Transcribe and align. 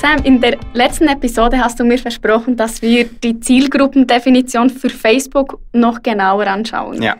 Sam, 0.00 0.18
in 0.24 0.40
der 0.40 0.56
letzten 0.72 1.08
Episode 1.08 1.58
hast 1.58 1.78
du 1.78 1.84
mir 1.84 1.98
versprochen, 1.98 2.56
dass 2.56 2.80
wir 2.80 3.04
die 3.04 3.38
Zielgruppendefinition 3.38 4.70
für 4.70 4.88
Facebook 4.88 5.58
noch 5.72 6.02
genauer 6.02 6.46
anschauen. 6.46 7.02
Ja. 7.02 7.16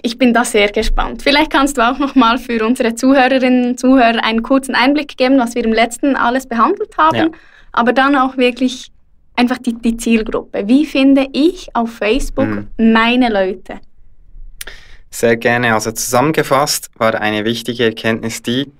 Ich 0.00 0.18
bin 0.18 0.32
da 0.34 0.44
sehr 0.44 0.70
gespannt. 0.70 1.22
Vielleicht 1.22 1.50
kannst 1.50 1.76
du 1.78 1.82
auch 1.82 1.98
noch 1.98 2.14
mal 2.14 2.38
für 2.38 2.64
unsere 2.64 2.94
Zuhörerinnen 2.94 3.70
und 3.70 3.80
Zuhörer 3.80 4.22
einen 4.24 4.42
kurzen 4.42 4.74
Einblick 4.74 5.16
geben, 5.16 5.38
was 5.38 5.54
wir 5.54 5.64
im 5.64 5.72
letzten 5.72 6.14
alles 6.16 6.46
behandelt 6.46 6.96
haben, 6.98 7.16
Ja. 7.16 7.28
aber 7.72 7.92
dann 7.92 8.16
auch 8.16 8.36
wirklich 8.36 8.90
einfach 9.36 9.58
die, 9.58 9.74
die 9.74 9.96
Zielgruppe. 9.96 10.68
Wie 10.68 10.86
finde 10.86 11.26
ich 11.32 11.74
auf 11.74 11.92
Facebook 11.94 12.46
Mhm. 12.46 12.68
meine 12.78 13.28
Leute? 13.28 13.80
Sehr 15.10 15.36
gerne. 15.36 15.74
Also 15.74 15.92
zusammengefasst 15.92 16.90
war 16.96 17.14
eine 17.20 17.44
wichtige 17.44 17.84
Erkenntnis 17.84 18.42
die, 18.42 18.70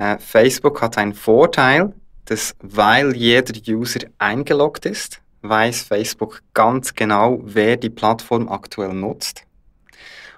äh, 0.00 0.18
Facebook 0.18 0.80
hat 0.80 0.96
einen 0.96 1.12
Vorteil, 1.12 1.92
dass 2.24 2.56
weil 2.60 3.14
jeder 3.14 3.52
User 3.68 4.00
eingeloggt 4.18 4.86
ist, 4.86 5.20
weiß 5.42 5.82
Facebook 5.82 6.42
ganz 6.54 6.94
genau, 6.94 7.40
wer 7.42 7.76
die 7.76 7.90
Plattform 7.90 8.48
aktuell 8.48 8.94
nutzt 8.94 9.44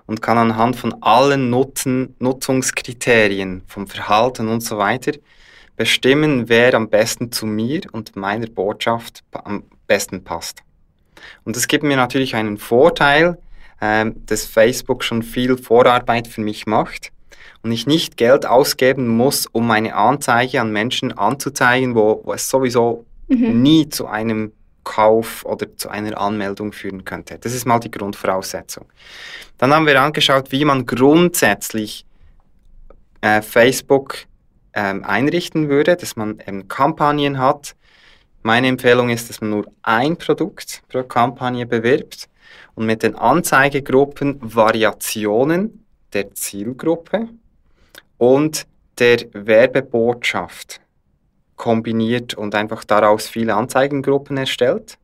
und 0.07 0.21
kann 0.21 0.37
anhand 0.37 0.75
von 0.75 1.01
allen 1.01 1.49
Nutzen, 1.49 2.17
Nutzungskriterien, 2.19 3.63
vom 3.69 3.87
Verhalten 3.87 4.49
und 4.49 4.63
so 4.63 4.79
weiter 4.79 5.13
bestimmen, 5.77 6.49
wer 6.49 6.75
am 6.75 6.89
besten 6.89 7.31
zu 7.31 7.47
mir 7.47 7.83
und 7.93 8.17
meiner 8.17 8.49
Botschaft 8.49 9.23
am 9.31 9.63
besten 9.87 10.25
passt. 10.25 10.63
Und 11.45 11.55
das 11.55 11.69
gibt 11.69 11.85
mir 11.85 11.97
natürlich 11.97 12.35
einen 12.35 12.59
Vorteil, 12.59 13.39
ähm, 13.81 14.27
dass 14.27 14.45
Facebook 14.45 15.05
schon 15.05 15.23
viel 15.23 15.57
Vorarbeit 15.57 16.27
für 16.27 16.41
mich 16.41 16.67
macht 16.67 17.13
und 17.63 17.73
ich 17.73 17.87
nicht 17.87 18.17
Geld 18.17 18.47
ausgeben 18.47 19.09
muss, 19.09 19.47
um 19.47 19.67
meine 19.67 19.95
Anzeige 19.95 20.61
an 20.61 20.73
Menschen 20.73 21.17
anzuzeigen, 21.17 21.95
wo, 21.95 22.21
wo 22.25 22.33
es 22.33 22.49
sowieso 22.49 23.05
Mhm. 23.33 23.63
nie 23.63 23.89
zu 23.89 24.07
einem 24.07 24.53
Kauf 24.85 25.45
oder 25.45 25.77
zu 25.77 25.89
einer 25.89 26.21
Anmeldung 26.21 26.73
führen 26.73 27.05
könnte. 27.05 27.39
Das 27.39 27.55
ist 27.55 27.65
mal 27.67 27.79
die 27.79 27.91
Grundvoraussetzung. 27.91 28.87
Dann 29.59 29.73
haben 29.73 29.87
wir 29.87 30.01
angeschaut, 30.01 30.51
wie 30.51 30.65
man 30.65 30.87
grundsätzlich 30.87 32.05
äh, 33.21 33.43
Facebook 33.43 34.17
ähm, 34.75 35.05
einrichten 35.05 35.69
würde, 35.69 35.97
dass 35.97 36.17
man 36.17 36.41
eben 36.47 36.67
Kampagnen 36.67 37.39
hat. 37.39 37.77
Meine 38.43 38.67
Empfehlung 38.67 39.09
ist, 39.09 39.29
dass 39.31 39.41
man 39.41 39.51
nur 39.51 39.67
ein 39.83 40.17
Produkt 40.17 40.83
pro 40.89 41.05
Kampagne 41.05 41.65
bewirbt 41.65 42.29
und 42.75 42.87
mit 42.87 43.05
den 43.05 43.15
Anzeigegruppen 43.15 44.39
Variationen 44.41 45.87
der 46.13 46.35
Zielgruppe 46.35 47.29
und 48.23 48.69
der 49.01 49.19
Werbebotschaft 49.33 50.81
kombiniert 51.57 52.35
und 52.35 52.55
einfach 52.55 52.85
daraus 52.85 53.27
viele 53.27 53.57
Anzeigengruppen 53.57 54.37
erstellt 54.37 54.97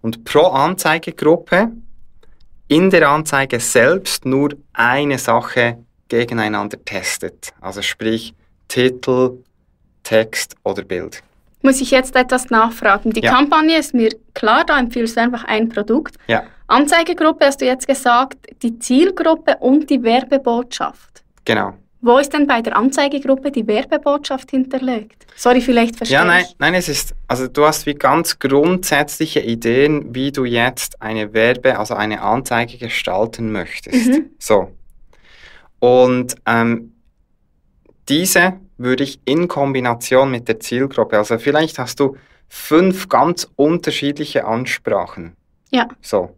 und 0.00 0.24
pro 0.24 0.46
Anzeigegruppe 0.46 1.72
in 2.68 2.88
der 2.88 3.10
Anzeige 3.10 3.60
selbst 3.60 4.24
nur 4.24 4.54
eine 4.72 5.18
Sache 5.18 5.76
gegeneinander 6.08 6.82
testet. 6.82 7.52
Also 7.60 7.82
sprich 7.82 8.32
Titel, 8.68 9.44
Text 10.02 10.56
oder 10.62 10.84
Bild. 10.84 11.22
Muss 11.60 11.82
ich 11.82 11.90
jetzt 11.90 12.16
etwas 12.16 12.48
nachfragen? 12.48 13.10
Die 13.12 13.20
Ja. 13.20 13.30
Kampagne 13.34 13.76
ist 13.78 13.92
mir 13.92 14.08
klar, 14.32 14.64
da 14.64 14.78
empfiehlst 14.78 15.18
du 15.18 15.20
einfach 15.20 15.44
ein 15.44 15.68
Produkt. 15.68 16.16
Ja, 16.28 16.44
Anzeigegruppe 16.66 17.44
hast 17.44 17.60
du 17.60 17.66
jetzt 17.66 17.86
gesagt, 17.86 18.38
die 18.62 18.78
Zielgruppe 18.78 19.58
und 19.60 19.90
die 19.90 20.02
Werbebotschaft. 20.02 21.22
genau. 21.44 21.74
Wo 22.06 22.18
ist 22.18 22.34
denn 22.34 22.46
bei 22.46 22.60
der 22.60 22.76
Anzeigegruppe 22.76 23.50
die 23.50 23.66
Werbebotschaft 23.66 24.50
hinterlegt? 24.50 25.24
Sorry, 25.36 25.62
vielleicht 25.62 25.96
verstehe 25.96 26.18
Ja, 26.18 26.24
nein, 26.26 26.44
ich. 26.46 26.54
nein, 26.58 26.74
es 26.74 26.90
ist, 26.90 27.14
also 27.28 27.48
du 27.48 27.64
hast 27.64 27.86
wie 27.86 27.94
ganz 27.94 28.38
grundsätzliche 28.38 29.40
Ideen, 29.40 30.14
wie 30.14 30.30
du 30.30 30.44
jetzt 30.44 31.00
eine 31.00 31.32
Werbe, 31.32 31.78
also 31.78 31.94
eine 31.94 32.20
Anzeige 32.20 32.76
gestalten 32.76 33.52
möchtest. 33.52 34.08
Mhm. 34.08 34.26
So. 34.38 34.70
Und 35.78 36.34
ähm, 36.44 36.92
diese 38.10 38.60
würde 38.76 39.02
ich 39.02 39.20
in 39.24 39.48
Kombination 39.48 40.30
mit 40.30 40.46
der 40.46 40.60
Zielgruppe, 40.60 41.16
also 41.16 41.38
vielleicht 41.38 41.78
hast 41.78 42.00
du 42.00 42.18
fünf 42.48 43.08
ganz 43.08 43.48
unterschiedliche 43.56 44.44
Ansprachen. 44.44 45.36
Ja. 45.70 45.88
So. 46.02 46.36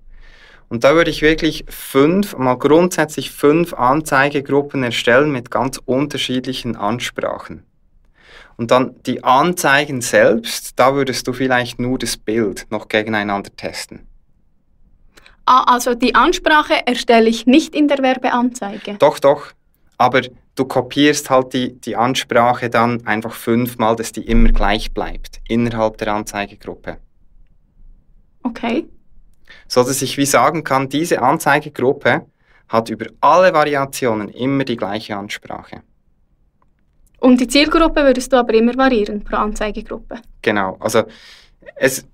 Und 0.68 0.82
da 0.84 0.94
würde 0.94 1.10
ich 1.10 1.22
wirklich 1.22 1.64
fünf, 1.68 2.36
mal 2.36 2.56
grundsätzlich 2.56 3.30
fünf 3.30 3.72
Anzeigegruppen 3.72 4.82
erstellen 4.82 5.30
mit 5.30 5.50
ganz 5.50 5.80
unterschiedlichen 5.84 6.76
Ansprachen. 6.76 7.64
Und 8.56 8.70
dann 8.70 8.96
die 9.04 9.22
Anzeigen 9.22 10.00
selbst, 10.00 10.78
da 10.78 10.94
würdest 10.94 11.28
du 11.28 11.32
vielleicht 11.32 11.78
nur 11.78 11.98
das 11.98 12.16
Bild 12.16 12.66
noch 12.70 12.88
gegeneinander 12.88 13.54
testen. 13.54 14.06
Ah, 15.44 15.62
also 15.74 15.94
die 15.94 16.14
Ansprache 16.14 16.86
erstelle 16.86 17.28
ich 17.28 17.46
nicht 17.46 17.74
in 17.74 17.86
der 17.86 17.98
Werbeanzeige. 17.98 18.96
Doch, 18.98 19.20
doch. 19.20 19.52
Aber 19.98 20.22
du 20.56 20.64
kopierst 20.64 21.30
halt 21.30 21.52
die, 21.52 21.78
die 21.80 21.94
Ansprache 21.94 22.68
dann 22.68 23.06
einfach 23.06 23.32
fünfmal, 23.32 23.94
dass 23.94 24.10
die 24.10 24.26
immer 24.26 24.50
gleich 24.50 24.92
bleibt 24.92 25.40
innerhalb 25.48 25.98
der 25.98 26.14
Anzeigegruppe. 26.14 26.98
Okay. 28.42 28.86
So 29.68 29.82
dass 29.82 30.02
ich 30.02 30.16
wie 30.16 30.26
sagen 30.26 30.64
kann, 30.64 30.88
diese 30.88 31.22
Anzeigegruppe 31.22 32.26
hat 32.68 32.90
über 32.90 33.06
alle 33.20 33.52
Variationen 33.52 34.28
immer 34.28 34.64
die 34.64 34.76
gleiche 34.76 35.16
Ansprache. 35.16 35.82
Und 37.18 37.40
die 37.40 37.48
Zielgruppe 37.48 38.02
würdest 38.02 38.32
du 38.32 38.36
aber 38.36 38.54
immer 38.54 38.76
variieren 38.76 39.24
pro 39.24 39.36
Anzeigegruppe. 39.36 40.16
Genau. 40.42 40.76
Also 40.80 41.04
es 41.76 42.06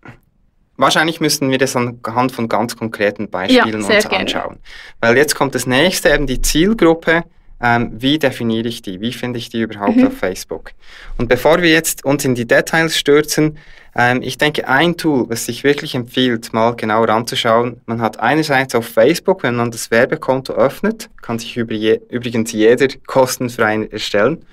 wahrscheinlich 0.76 1.20
müssten 1.20 1.50
wir 1.50 1.58
das 1.58 1.76
anhand 1.76 2.32
von 2.32 2.48
ganz 2.48 2.76
konkreten 2.76 3.28
Beispielen 3.28 3.68
Ja, 3.68 3.76
uns 3.76 4.08
gerne. 4.08 4.16
anschauen. 4.16 4.58
Weil 5.00 5.16
jetzt 5.16 5.34
kommt 5.34 5.54
das 5.54 5.66
nächste, 5.66 6.10
eben 6.10 6.26
die 6.26 6.40
Zielgruppe. 6.40 7.24
Ähm, 7.62 7.92
wie 7.96 8.18
definiere 8.18 8.66
ich 8.66 8.82
die? 8.82 9.00
Wie 9.00 9.12
finde 9.12 9.38
ich 9.38 9.48
die 9.48 9.60
überhaupt 9.60 9.96
Mhm. 9.96 10.08
auf 10.08 10.16
Facebook? 10.18 10.72
Und 11.16 11.28
bevor 11.28 11.62
wir 11.62 11.70
jetzt 11.70 12.04
uns 12.04 12.24
in 12.24 12.34
die 12.34 12.46
Details 12.46 12.98
stürzen, 12.98 13.56
ähm, 13.94 14.20
ich 14.22 14.36
denke, 14.36 14.66
ein 14.66 14.96
Tool, 14.96 15.28
was 15.28 15.46
sich 15.46 15.62
wirklich 15.62 15.94
empfiehlt, 15.94 16.52
mal 16.52 16.74
genauer 16.74 17.08
anzuschauen, 17.10 17.80
man 17.86 18.00
hat 18.00 18.18
einerseits 18.18 18.74
auf 18.74 18.86
Facebook, 18.88 19.42
wenn 19.44 19.54
man 19.54 19.70
das 19.70 19.90
Werbekonto 19.92 20.54
öffnet, 20.54 21.08
kann 21.20 21.38
sich 21.38 21.54
je, 21.54 22.00
übrigens 22.10 22.50
jeder 22.50 22.88
kostenfrei 23.06 23.86
erstellen. 23.92 24.44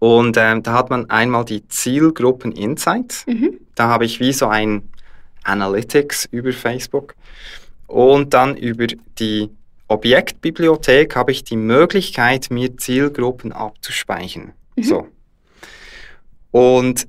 Und 0.00 0.36
ähm, 0.36 0.64
da 0.64 0.72
hat 0.72 0.90
man 0.90 1.08
einmal 1.10 1.44
die 1.44 1.68
Zielgruppen 1.68 2.50
Insights. 2.52 3.24
Mhm. 3.26 3.60
Da 3.76 3.86
habe 3.88 4.04
ich 4.04 4.18
wie 4.18 4.32
so 4.32 4.48
ein 4.48 4.88
Analytics 5.44 6.28
über 6.32 6.52
Facebook. 6.52 7.14
Und 7.86 8.34
dann 8.34 8.56
über 8.56 8.86
die 9.18 9.50
Objektbibliothek 9.92 11.14
habe 11.16 11.32
ich 11.32 11.44
die 11.44 11.56
Möglichkeit, 11.56 12.50
mir 12.50 12.76
Zielgruppen 12.76 13.52
abzuspeichern. 13.52 14.52
Mhm. 14.76 14.82
So. 14.82 15.08
Und 16.50 17.06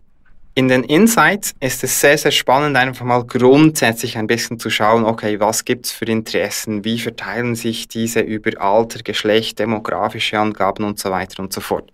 in 0.56 0.68
den 0.68 0.84
Insights 0.84 1.56
ist 1.60 1.84
es 1.84 2.00
sehr, 2.00 2.18
sehr 2.18 2.32
spannend, 2.32 2.78
einfach 2.78 3.06
mal 3.06 3.24
grundsätzlich 3.26 4.18
ein 4.18 4.28
bisschen 4.28 4.60
zu 4.60 4.70
schauen, 4.70 5.04
okay, 5.04 5.40
was 5.40 5.66
gibt 5.66 5.88
es 5.88 5.92
für 5.92 6.06
Interessen, 6.06 6.86
wie 6.86 7.00
verteilen 7.00 7.56
sich 7.56 7.88
diese 7.88 8.20
über 8.20 8.62
Alter, 8.62 9.00
Geschlecht, 9.02 9.58
demografische 9.58 10.38
Angaben 10.38 10.84
und 10.84 11.00
so 11.00 11.10
weiter 11.10 11.42
und 11.42 11.52
so 11.52 11.60
fort. 11.60 11.92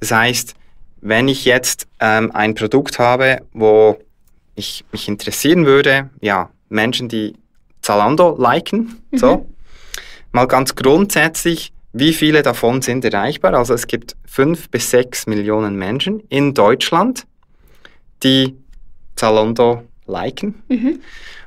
Das 0.00 0.10
heißt, 0.10 0.54
wenn 1.00 1.28
ich 1.28 1.44
jetzt 1.44 1.86
ähm, 2.00 2.32
ein 2.32 2.54
Produkt 2.54 2.98
habe, 2.98 3.42
wo 3.52 3.98
ich 4.56 4.84
mich 4.90 5.06
interessieren 5.06 5.64
würde, 5.64 6.10
ja, 6.20 6.50
Menschen, 6.68 7.08
die 7.08 7.34
Zalando 7.82 8.36
liken, 8.36 9.00
Mhm. 9.12 9.18
so, 9.18 9.46
mal 10.36 10.46
ganz 10.46 10.74
grundsätzlich, 10.74 11.72
wie 11.92 12.12
viele 12.12 12.42
davon 12.42 12.82
sind 12.82 13.04
erreichbar? 13.04 13.54
Also 13.54 13.74
es 13.74 13.86
gibt 13.86 14.16
fünf 14.26 14.70
bis 14.70 14.90
sechs 14.90 15.26
Millionen 15.26 15.76
Menschen 15.76 16.20
in 16.28 16.52
Deutschland, 16.52 17.26
die 18.22 18.54
Zalando 19.16 19.82
liken. 20.06 20.62
Mhm. 20.68 21.00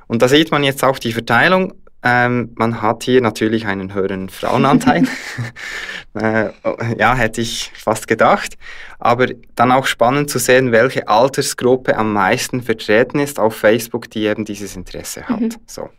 Und 0.07 0.21
da 0.23 0.27
sieht 0.27 0.51
man 0.51 0.63
jetzt 0.63 0.83
auch 0.83 0.97
die 0.97 1.13
Verteilung. 1.13 1.75
Ähm, 2.01 2.53
man 2.55 2.81
hat 2.81 3.03
hier 3.03 3.21
natürlich 3.21 3.67
einen 3.67 3.93
höheren 3.93 4.29
Frauenanteil. 4.29 5.03
äh, 6.15 6.49
ja, 6.97 7.13
hätte 7.13 7.41
ich 7.41 7.71
fast 7.75 8.07
gedacht. 8.07 8.57
Aber 8.97 9.27
dann 9.53 9.71
auch 9.71 9.85
spannend 9.85 10.31
zu 10.31 10.39
sehen, 10.39 10.71
welche 10.71 11.07
Altersgruppe 11.07 11.95
am 11.95 12.11
meisten 12.11 12.63
vertreten 12.63 13.19
ist 13.19 13.39
auf 13.39 13.55
Facebook, 13.55 14.09
die 14.09 14.25
eben 14.25 14.45
dieses 14.45 14.75
Interesse 14.75 15.29
hat. 15.29 15.41
Mhm. 15.41 15.55
So. 15.67 15.89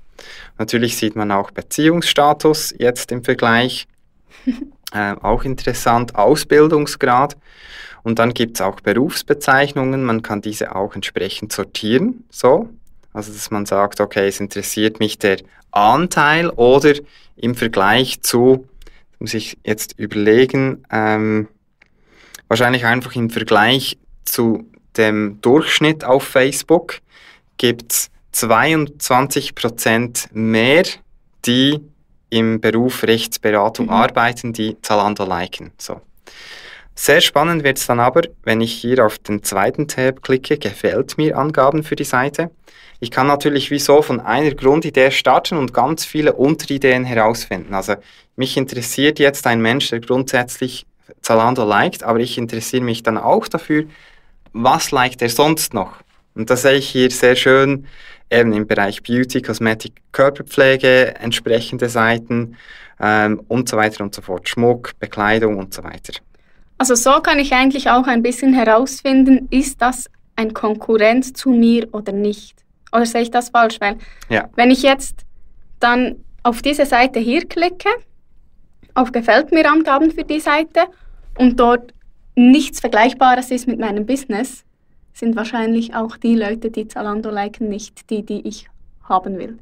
Natürlich 0.58 0.96
sieht 0.96 1.17
man 1.17 1.31
auch 1.32 1.50
Beziehungsstatus 1.50 2.75
jetzt 2.78 3.12
im 3.12 3.25
Vergleich. 3.25 3.87
äh, 4.93 5.14
auch 5.20 5.44
interessant, 5.44 6.14
Ausbildungsgrad. 6.14 7.37
Und 8.02 8.19
dann 8.19 8.32
gibt 8.32 8.56
es 8.56 8.61
auch 8.61 8.81
Berufsbezeichnungen. 8.81 10.05
Man 10.05 10.22
kann 10.22 10.40
diese 10.40 10.75
auch 10.75 10.94
entsprechend 10.94 11.52
sortieren. 11.52 12.25
So. 12.31 12.69
Also, 13.12 13.32
dass 13.32 13.50
man 13.50 13.67
sagt, 13.67 14.00
okay, 14.00 14.28
es 14.28 14.40
interessiert 14.40 15.00
mich 15.00 15.19
der 15.19 15.38
Anteil 15.72 16.49
oder 16.50 16.94
im 17.37 17.55
Vergleich 17.55 18.23
zu, 18.23 18.69
muss 19.19 19.34
ich 19.34 19.58
jetzt 19.64 19.99
überlegen, 19.99 20.84
ähm, 20.90 21.49
wahrscheinlich 22.49 22.84
einfach 22.87 23.14
im 23.14 23.31
Vergleich 23.31 23.99
zu 24.25 24.70
dem 24.96 25.40
Durchschnitt 25.40 26.05
auf 26.05 26.25
Facebook 26.25 27.00
gibt 27.56 27.93
es 27.93 28.11
22% 28.34 30.28
mehr, 30.32 30.84
die 31.44 31.80
im 32.30 32.60
Beruf 32.60 33.02
Rechtsberatung 33.02 33.86
mhm. 33.86 33.92
arbeiten, 33.92 34.52
die 34.52 34.76
Zalando 34.82 35.24
liken. 35.24 35.72
So. 35.78 36.00
Sehr 36.94 37.20
spannend 37.20 37.64
wird 37.64 37.78
es 37.78 37.86
dann 37.86 37.98
aber, 37.98 38.22
wenn 38.44 38.60
ich 38.60 38.72
hier 38.72 39.04
auf 39.04 39.18
den 39.18 39.42
zweiten 39.42 39.88
Tab 39.88 40.22
klicke, 40.22 40.58
gefällt 40.58 41.16
mir 41.18 41.36
Angaben 41.36 41.82
für 41.82 41.96
die 41.96 42.04
Seite. 42.04 42.50
Ich 43.00 43.10
kann 43.10 43.26
natürlich 43.26 43.70
wieso 43.70 44.02
von 44.02 44.20
einer 44.20 44.54
Grundidee 44.54 45.10
starten 45.10 45.56
und 45.56 45.72
ganz 45.72 46.04
viele 46.04 46.34
Unterideen 46.34 47.04
herausfinden. 47.04 47.72
Also 47.72 47.94
mich 48.36 48.58
interessiert 48.58 49.18
jetzt 49.18 49.46
ein 49.46 49.62
Mensch, 49.62 49.88
der 49.88 50.00
grundsätzlich 50.00 50.86
Zalando 51.22 51.64
liked, 51.64 52.02
aber 52.02 52.18
ich 52.20 52.36
interessiere 52.36 52.84
mich 52.84 53.02
dann 53.02 53.16
auch 53.16 53.48
dafür, 53.48 53.84
was 54.52 54.90
liked 54.90 55.22
er 55.22 55.30
sonst 55.30 55.72
noch. 55.72 55.94
Und 56.34 56.50
das 56.50 56.62
sehe 56.62 56.74
ich 56.76 56.88
hier 56.88 57.10
sehr 57.10 57.36
schön 57.36 57.86
eben 58.30 58.52
im 58.52 58.66
Bereich 58.66 59.02
Beauty, 59.02 59.42
Kosmetik, 59.42 60.00
Körperpflege, 60.12 61.16
entsprechende 61.16 61.88
Seiten 61.88 62.56
ähm, 63.00 63.42
und 63.48 63.68
so 63.68 63.76
weiter 63.76 64.04
und 64.04 64.14
so 64.14 64.22
fort. 64.22 64.48
Schmuck, 64.48 64.92
Bekleidung 65.00 65.58
und 65.58 65.74
so 65.74 65.82
weiter. 65.82 66.12
Also 66.78 66.94
so 66.94 67.20
kann 67.20 67.38
ich 67.38 67.52
eigentlich 67.52 67.90
auch 67.90 68.06
ein 68.06 68.22
bisschen 68.22 68.54
herausfinden, 68.54 69.48
ist 69.50 69.82
das 69.82 70.08
ein 70.36 70.54
Konkurrent 70.54 71.36
zu 71.36 71.50
mir 71.50 71.92
oder 71.92 72.12
nicht? 72.12 72.56
Oder 72.92 73.06
sehe 73.06 73.22
ich 73.22 73.30
das 73.30 73.50
falsch? 73.50 73.78
Weil 73.80 73.96
ja. 74.28 74.48
wenn 74.56 74.70
ich 74.70 74.82
jetzt 74.82 75.26
dann 75.78 76.24
auf 76.42 76.62
diese 76.62 76.86
Seite 76.86 77.18
hier 77.18 77.46
klicke, 77.46 77.88
auf 78.94 79.12
Gefällt 79.12 79.52
mir 79.52 79.70
Angaben 79.70 80.10
für 80.10 80.24
die 80.24 80.40
Seite 80.40 80.86
und 81.38 81.60
dort 81.60 81.92
nichts 82.34 82.80
Vergleichbares 82.80 83.50
ist 83.50 83.66
mit 83.66 83.78
meinem 83.78 84.06
Business, 84.06 84.64
sind 85.12 85.36
wahrscheinlich 85.36 85.94
auch 85.94 86.16
die 86.16 86.34
Leute, 86.34 86.70
die 86.70 86.88
Zalando 86.88 87.30
liken, 87.30 87.68
nicht 87.68 88.10
die, 88.10 88.24
die 88.24 88.46
ich 88.46 88.68
haben 89.02 89.38
will. 89.38 89.58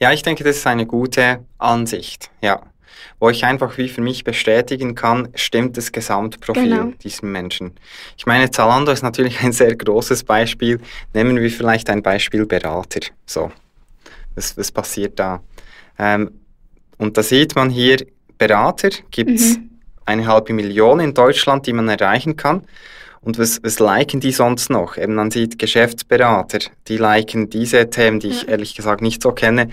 Ja, 0.00 0.12
ich 0.12 0.22
denke, 0.22 0.44
das 0.44 0.56
ist 0.56 0.66
eine 0.66 0.86
gute 0.86 1.44
Ansicht, 1.58 2.30
ja. 2.40 2.62
Wo 3.18 3.30
ich 3.30 3.44
einfach 3.44 3.78
wie 3.78 3.88
für 3.88 4.00
mich 4.00 4.24
bestätigen 4.24 4.94
kann, 4.94 5.28
stimmt 5.34 5.76
das 5.76 5.92
Gesamtprofil 5.92 6.68
genau. 6.68 6.92
diesem 7.02 7.30
Menschen. 7.30 7.72
Ich 8.16 8.26
meine, 8.26 8.50
Zalando 8.50 8.90
ist 8.90 9.02
natürlich 9.02 9.40
ein 9.42 9.52
sehr 9.52 9.76
großes 9.76 10.24
Beispiel. 10.24 10.80
Nehmen 11.14 11.40
wir 11.40 11.50
vielleicht 11.50 11.88
ein 11.88 12.02
Beispiel 12.02 12.46
Berater. 12.46 13.00
So, 13.26 13.52
was, 14.34 14.56
was 14.56 14.72
passiert 14.72 15.18
da? 15.18 15.40
Ähm, 15.98 16.32
und 16.98 17.16
da 17.16 17.22
sieht 17.22 17.54
man 17.54 17.70
hier, 17.70 17.98
Berater 18.38 18.90
gibt 19.10 19.30
es 19.30 19.56
mhm. 19.56 19.70
eine 20.04 20.26
halbe 20.26 20.52
Million 20.52 21.00
in 21.00 21.14
Deutschland, 21.14 21.66
die 21.66 21.72
man 21.72 21.88
erreichen 21.88 22.36
kann. 22.36 22.66
Und 23.24 23.38
was, 23.38 23.62
was 23.62 23.78
liken 23.78 24.18
die 24.18 24.32
sonst 24.32 24.68
noch? 24.68 24.96
Eben 24.96 25.14
man 25.14 25.30
sieht 25.30 25.56
Geschäftsberater, 25.56 26.58
die 26.88 26.96
liken 26.96 27.48
diese 27.48 27.88
Themen, 27.88 28.18
die 28.18 28.28
ich 28.28 28.48
ehrlich 28.48 28.74
gesagt 28.74 29.00
nicht 29.00 29.22
so 29.22 29.30
kenne. 29.30 29.68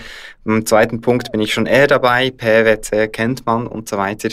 Im 0.46 0.68
zweiten 0.68 1.02
Punkt 1.02 1.32
bin 1.32 1.42
ich 1.42 1.52
schon 1.52 1.66
eher 1.66 1.88
dabei, 1.88 2.30
PwC 2.30 3.08
kennt 3.08 3.48
man 3.48 3.66
und 3.66 3.90
so 3.90 3.98
weiter. 3.98 4.30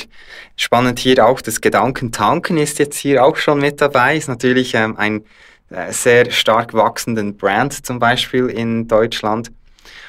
Spannend 0.56 0.98
hier 0.98 1.26
auch, 1.26 1.40
das 1.40 1.62
Gedankentanken 1.62 2.58
ist 2.58 2.78
jetzt 2.78 2.98
hier 2.98 3.24
auch 3.24 3.36
schon 3.36 3.58
mit 3.58 3.80
dabei, 3.80 4.18
ist 4.18 4.28
natürlich 4.28 4.74
ähm, 4.74 4.98
ein 4.98 5.24
äh, 5.70 5.92
sehr 5.92 6.30
stark 6.30 6.74
wachsenden 6.74 7.38
Brand 7.38 7.86
zum 7.86 7.98
Beispiel 7.98 8.48
in 8.48 8.86
Deutschland. 8.86 9.50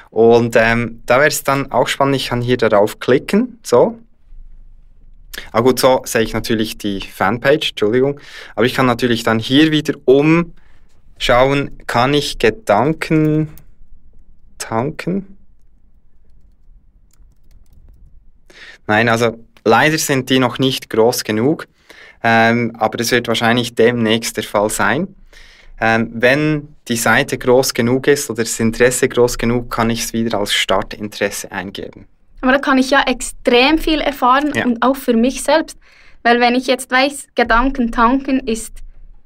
Und 0.10 0.57
ähm, 0.57 1.01
da 1.06 1.18
wäre 1.18 1.30
es 1.30 1.44
dann 1.44 1.71
auch 1.71 1.88
spannend, 1.88 2.18
ich 2.18 2.27
kann 2.27 2.42
hier 2.42 2.57
darauf 2.57 3.00
klicken, 3.00 3.60
so, 3.63 3.98
Ah 5.52 5.62
gut, 5.62 5.80
so 5.80 6.02
sehe 6.06 6.22
ich 6.22 6.34
natürlich 6.34 6.78
die 6.78 7.02
Fanpage, 7.02 7.72
Entschuldigung. 7.72 8.20
Aber 8.56 8.66
ich 8.66 8.74
kann 8.74 8.86
natürlich 8.86 9.24
dann 9.24 9.40
hier 9.40 9.72
wieder 9.72 9.94
umschauen, 10.06 11.78
kann 11.88 12.14
ich 12.14 12.40
Gedanken 12.40 13.50
tanken? 14.58 15.38
Nein, 18.88 19.10
also 19.10 19.38
leider 19.64 19.98
sind 19.98 20.30
die 20.30 20.40
noch 20.40 20.60
nicht 20.60 20.90
groß 20.90 21.24
genug, 21.24 21.68
ähm, 22.24 22.76
aber 22.78 22.98
das 22.98 23.12
wird 23.12 23.28
wahrscheinlich 23.28 23.76
demnächst 23.76 24.38
der 24.38 24.44
Fall 24.44 24.70
sein. 24.70 25.16
Ähm, 25.80 26.10
wenn 26.14 26.76
die 26.88 26.96
Seite 26.96 27.38
groß 27.38 27.74
genug 27.74 28.08
ist 28.08 28.30
oder 28.30 28.44
das 28.44 28.60
Interesse 28.60 29.08
groß 29.08 29.38
genug, 29.38 29.70
kann 29.70 29.90
ich 29.90 30.04
es 30.04 30.14
wieder 30.14 30.40
als 30.40 30.54
Startinteresse 30.54 31.52
eingeben. 31.52 32.08
Aber 32.42 32.51
da 32.51 32.60
kann 32.60 32.78
ich 32.78 32.92
ja 32.92 33.01
extrem 33.07 33.78
viel 33.78 34.00
erfahren 34.00 34.51
ja. 34.54 34.66
und 34.66 34.81
auch 34.84 34.95
für 34.95 35.13
mich 35.13 35.44
selbst. 35.44 35.78
Weil 36.24 36.39
wenn 36.39 36.56
ich 36.56 36.68
jetzt 36.68 36.92
weiß, 36.92 37.28
Gedanken 37.36 37.92
tanken 37.92 38.39
ist, 38.42 38.74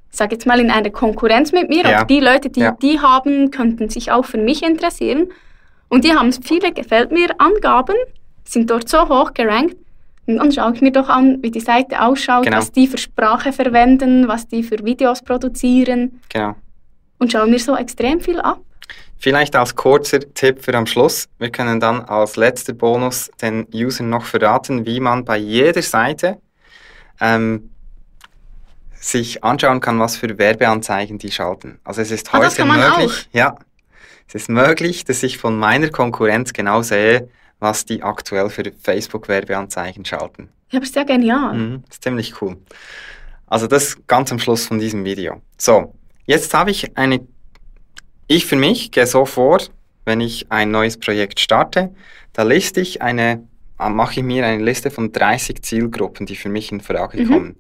sage 0.10 0.36
jetzt 0.36 0.46
mal, 0.46 0.60
in 0.60 0.72
einer 0.72 0.90
Konkurrenz 0.90 1.52
mit 1.52 1.70
mir, 1.70 1.84
ja. 1.84 2.02
und 2.02 2.10
die 2.10 2.20
Leute, 2.20 2.50
die 2.50 2.62
ja. 2.62 2.72
die 2.72 3.00
haben, 3.00 3.52
könnten 3.52 3.90
sich 3.90 4.12
auch 4.12 4.26
für 4.26 4.38
mich 4.38 4.64
interessieren. 4.64 5.30
Und 5.90 6.06
die 6.06 6.14
haben 6.14 6.32
viele 6.32 6.72
gefällt 6.72 7.12
mir 7.12 7.30
Angaben, 7.38 7.96
sind 8.46 8.70
dort 8.70 8.88
so 8.88 9.10
hoch 9.10 9.34
gerankt. 9.34 9.76
Und 10.28 10.38
dann 10.38 10.52
schaue 10.52 10.74
ich 10.74 10.82
mir 10.82 10.92
doch 10.92 11.10
an, 11.10 11.42
wie 11.42 11.52
die 11.52 11.60
Seite 11.60 12.02
ausschaut, 12.02 12.46
genau. 12.46 12.58
was 12.58 12.72
die 12.72 12.88
für 12.88 12.98
Sprache 12.98 13.52
verwenden, 13.52 14.28
was 14.28 14.48
die 14.48 14.64
für 14.64 14.86
Videos 14.86 15.22
produzieren. 15.22 16.22
Genau. 16.30 16.56
Und 17.18 17.32
schaue 17.32 17.48
mir 17.48 17.60
so 17.60 17.76
extrem 17.76 18.22
viel 18.22 18.40
ab. 18.40 18.62
Vielleicht 19.22 19.56
als 19.56 19.76
kurzer 19.76 20.20
Tipp 20.34 20.64
für 20.64 20.74
am 20.74 20.88
Schluss. 20.88 21.30
Wir 21.38 21.52
können 21.52 21.80
dann 21.80 22.02
als 22.02 22.38
letzter 22.38 22.74
Bonus 22.74 23.30
den 23.40 23.68
Usern 23.72 24.10
noch 24.10 24.26
verraten, 24.26 24.88
wie 24.88 25.00
man 25.00 25.26
bei 25.26 25.38
jeder 25.38 25.84
Seite 25.84 26.40
ähm, 27.20 27.70
sich 28.96 29.44
anschauen 29.44 29.80
kann, 29.80 30.00
was 30.00 30.18
für 30.18 30.40
Werbeanzeigen 30.40 31.20
die 31.20 31.30
schalten. 31.30 31.80
Also 31.84 32.02
es 32.02 32.10
ist 32.10 32.34
ah, 32.34 32.40
heute 32.40 32.66
möglich, 32.66 33.30
ja, 33.32 33.56
es 34.28 34.34
ist 34.34 34.50
möglich, 34.50 35.06
dass 35.06 35.22
ich 35.22 35.38
von 35.38 35.56
meiner 35.56 35.90
Konkurrenz 35.90 36.52
genau 36.52 36.82
sehe, 36.82 37.30
was 37.60 37.86
die 37.86 38.02
aktuell 38.02 38.50
für 38.50 38.72
Facebook-Werbeanzeigen 38.82 40.04
schalten. 40.04 40.50
Ja, 40.72 40.78
aber 40.78 40.86
ist 40.86 40.96
ja 40.96 41.04
genial. 41.04 41.54
Mhm, 41.54 41.84
ist 41.92 42.04
ziemlich 42.04 42.42
cool. 42.42 42.58
Also 43.46 43.68
das 43.68 43.98
ganz 44.08 44.32
am 44.32 44.40
Schluss 44.40 44.66
von 44.66 44.80
diesem 44.80 45.06
Video. 45.06 45.44
So, 45.60 45.94
jetzt 46.26 46.56
habe 46.56 46.72
ich 46.72 46.98
eine 46.98 47.28
ich 48.36 48.46
für 48.46 48.56
mich 48.56 48.92
gehe 48.92 49.08
so 49.08 49.26
vor, 49.26 49.60
wenn 50.06 50.22
ich 50.22 50.52
ein 50.52 50.72
neues 50.72 50.98
Projekt 50.98 51.40
starte, 51.40 51.94
da 52.34 52.44
liste 52.44 52.82
ich 52.82 53.02
eine, 53.02 53.48
äh, 53.80 53.90
mache 53.90 54.20
ich 54.20 54.26
mir 54.26 54.46
eine 54.46 54.64
Liste 54.64 54.90
von 54.90 55.12
30 55.12 55.62
Zielgruppen, 55.62 56.26
die 56.26 56.36
für 56.36 56.50
mich 56.50 56.72
in 56.72 56.82
Frage 56.82 57.24
mhm. 57.24 57.28
kommen. 57.28 57.56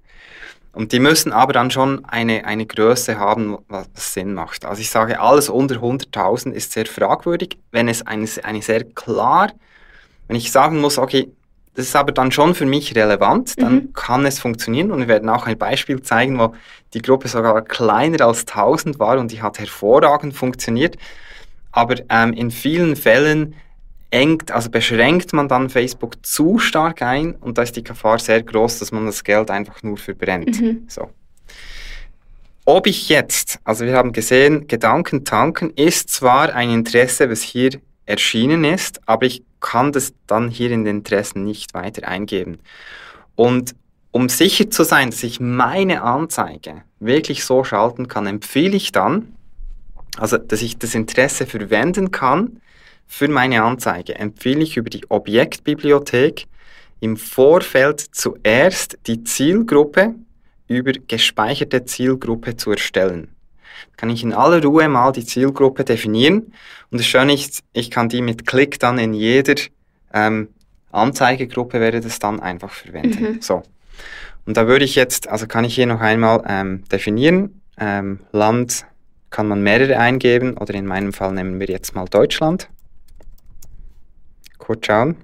Und 0.73 0.93
die 0.93 0.99
müssen 0.99 1.33
aber 1.33 1.51
dann 1.51 1.69
schon 1.69 2.05
eine, 2.05 2.45
eine 2.45 2.65
Größe 2.65 3.19
haben, 3.19 3.57
was 3.67 4.13
Sinn 4.13 4.33
macht. 4.33 4.63
Also 4.63 4.81
ich 4.81 4.89
sage, 4.89 5.19
alles 5.19 5.49
unter 5.49 5.75
100.000 5.75 6.51
ist 6.53 6.71
sehr 6.71 6.85
fragwürdig. 6.85 7.57
Wenn 7.71 7.89
es 7.89 8.07
eine, 8.07 8.25
eine 8.43 8.61
sehr 8.61 8.85
klar, 8.85 9.51
wenn 10.27 10.37
ich 10.37 10.53
sagen 10.53 10.79
muss, 10.79 10.97
okay, 10.97 11.29
das 11.73 11.85
ist 11.87 11.95
aber 11.95 12.11
dann 12.11 12.31
schon 12.31 12.53
für 12.53 12.65
mich 12.65 12.95
relevant, 12.95 13.61
dann 13.61 13.73
mhm. 13.73 13.93
kann 13.93 14.25
es 14.25 14.39
funktionieren 14.39 14.91
und 14.91 14.99
wir 14.99 15.07
werden 15.07 15.29
auch 15.29 15.47
ein 15.47 15.57
Beispiel 15.57 16.01
zeigen, 16.01 16.37
wo 16.37 16.53
die 16.93 17.01
Gruppe 17.01 17.29
sogar 17.29 17.61
kleiner 17.61 18.25
als 18.25 18.41
1000 18.41 18.99
war 18.99 19.17
und 19.17 19.31
die 19.31 19.41
hat 19.41 19.59
hervorragend 19.59 20.35
funktioniert. 20.35 20.97
Aber 21.71 21.95
ähm, 22.09 22.33
in 22.33 22.51
vielen 22.51 22.97
Fällen 22.97 23.55
engt, 24.09 24.51
also 24.51 24.69
beschränkt 24.69 25.31
man 25.31 25.47
dann 25.47 25.69
Facebook 25.69 26.25
zu 26.25 26.59
stark 26.59 27.01
ein 27.01 27.35
und 27.35 27.57
da 27.57 27.61
ist 27.61 27.77
die 27.77 27.83
Gefahr 27.83 28.19
sehr 28.19 28.43
groß, 28.43 28.79
dass 28.79 28.91
man 28.91 29.05
das 29.05 29.23
Geld 29.23 29.49
einfach 29.49 29.81
nur 29.81 29.97
verbrennt. 29.97 30.59
Mhm. 30.59 30.83
So. 30.89 31.09
Ob 32.65 32.85
ich 32.85 33.07
jetzt, 33.07 33.59
also 33.63 33.85
wir 33.85 33.95
haben 33.95 34.11
gesehen, 34.11 34.67
Gedanken 34.67 35.23
tanken 35.23 35.71
ist 35.71 36.09
zwar 36.09 36.53
ein 36.53 36.69
Interesse, 36.69 37.29
was 37.29 37.41
hier 37.41 37.71
erschienen 38.05 38.65
ist, 38.65 38.99
aber 39.07 39.25
ich 39.25 39.43
kann 39.61 39.91
das 39.91 40.13
dann 40.27 40.49
hier 40.49 40.71
in 40.71 40.83
den 40.83 40.97
Interessen 40.97 41.43
nicht 41.43 41.73
weiter 41.73 42.07
eingeben. 42.07 42.59
Und 43.35 43.75
um 44.11 44.27
sicher 44.27 44.69
zu 44.69 44.83
sein, 44.83 45.11
dass 45.11 45.23
ich 45.23 45.39
meine 45.39 46.01
Anzeige 46.01 46.83
wirklich 46.99 47.45
so 47.45 47.63
schalten 47.63 48.07
kann, 48.07 48.27
empfehle 48.27 48.75
ich 48.75 48.91
dann, 48.91 49.35
also 50.17 50.37
dass 50.37 50.61
ich 50.61 50.77
das 50.77 50.95
Interesse 50.95 51.45
verwenden 51.45 52.11
kann 52.11 52.61
für 53.07 53.29
meine 53.29 53.63
Anzeige, 53.63 54.15
empfehle 54.15 54.61
ich 54.61 54.75
über 54.75 54.89
die 54.89 55.09
Objektbibliothek 55.09 56.47
im 56.99 57.15
Vorfeld 57.15 57.99
zuerst 57.99 58.97
die 59.07 59.23
Zielgruppe 59.23 60.15
über 60.67 60.91
gespeicherte 60.91 61.85
Zielgruppe 61.85 62.57
zu 62.57 62.71
erstellen 62.71 63.29
kann 63.97 64.09
ich 64.09 64.23
in 64.23 64.33
aller 64.33 64.63
Ruhe 64.63 64.87
mal 64.87 65.11
die 65.11 65.25
Zielgruppe 65.25 65.83
definieren. 65.83 66.53
Und 66.89 66.99
das 66.99 67.05
Schöne 67.05 67.33
ist, 67.33 67.63
ich 67.73 67.91
kann 67.91 68.09
die 68.09 68.21
mit 68.21 68.45
Klick 68.45 68.79
dann 68.79 68.97
in 68.97 69.13
jeder 69.13 69.55
ähm, 70.13 70.49
Anzeigegruppe 70.91 71.79
werde 71.79 72.01
das 72.01 72.19
dann 72.19 72.39
einfach 72.39 72.71
verwenden. 72.71 73.35
Mhm. 73.35 73.41
So. 73.41 73.63
Und 74.45 74.57
da 74.57 74.67
würde 74.67 74.85
ich 74.85 74.95
jetzt, 74.95 75.29
also 75.29 75.47
kann 75.47 75.63
ich 75.63 75.75
hier 75.75 75.85
noch 75.85 76.01
einmal 76.01 76.43
ähm, 76.47 76.83
definieren. 76.91 77.61
Ähm, 77.79 78.19
Land 78.31 78.85
kann 79.29 79.47
man 79.47 79.63
mehrere 79.63 79.97
eingeben 79.97 80.57
oder 80.57 80.73
in 80.73 80.85
meinem 80.85 81.13
Fall 81.13 81.31
nehmen 81.31 81.59
wir 81.59 81.67
jetzt 81.67 81.95
mal 81.95 82.05
Deutschland. 82.05 82.69
Kurz 84.57 84.85
schauen. 84.85 85.15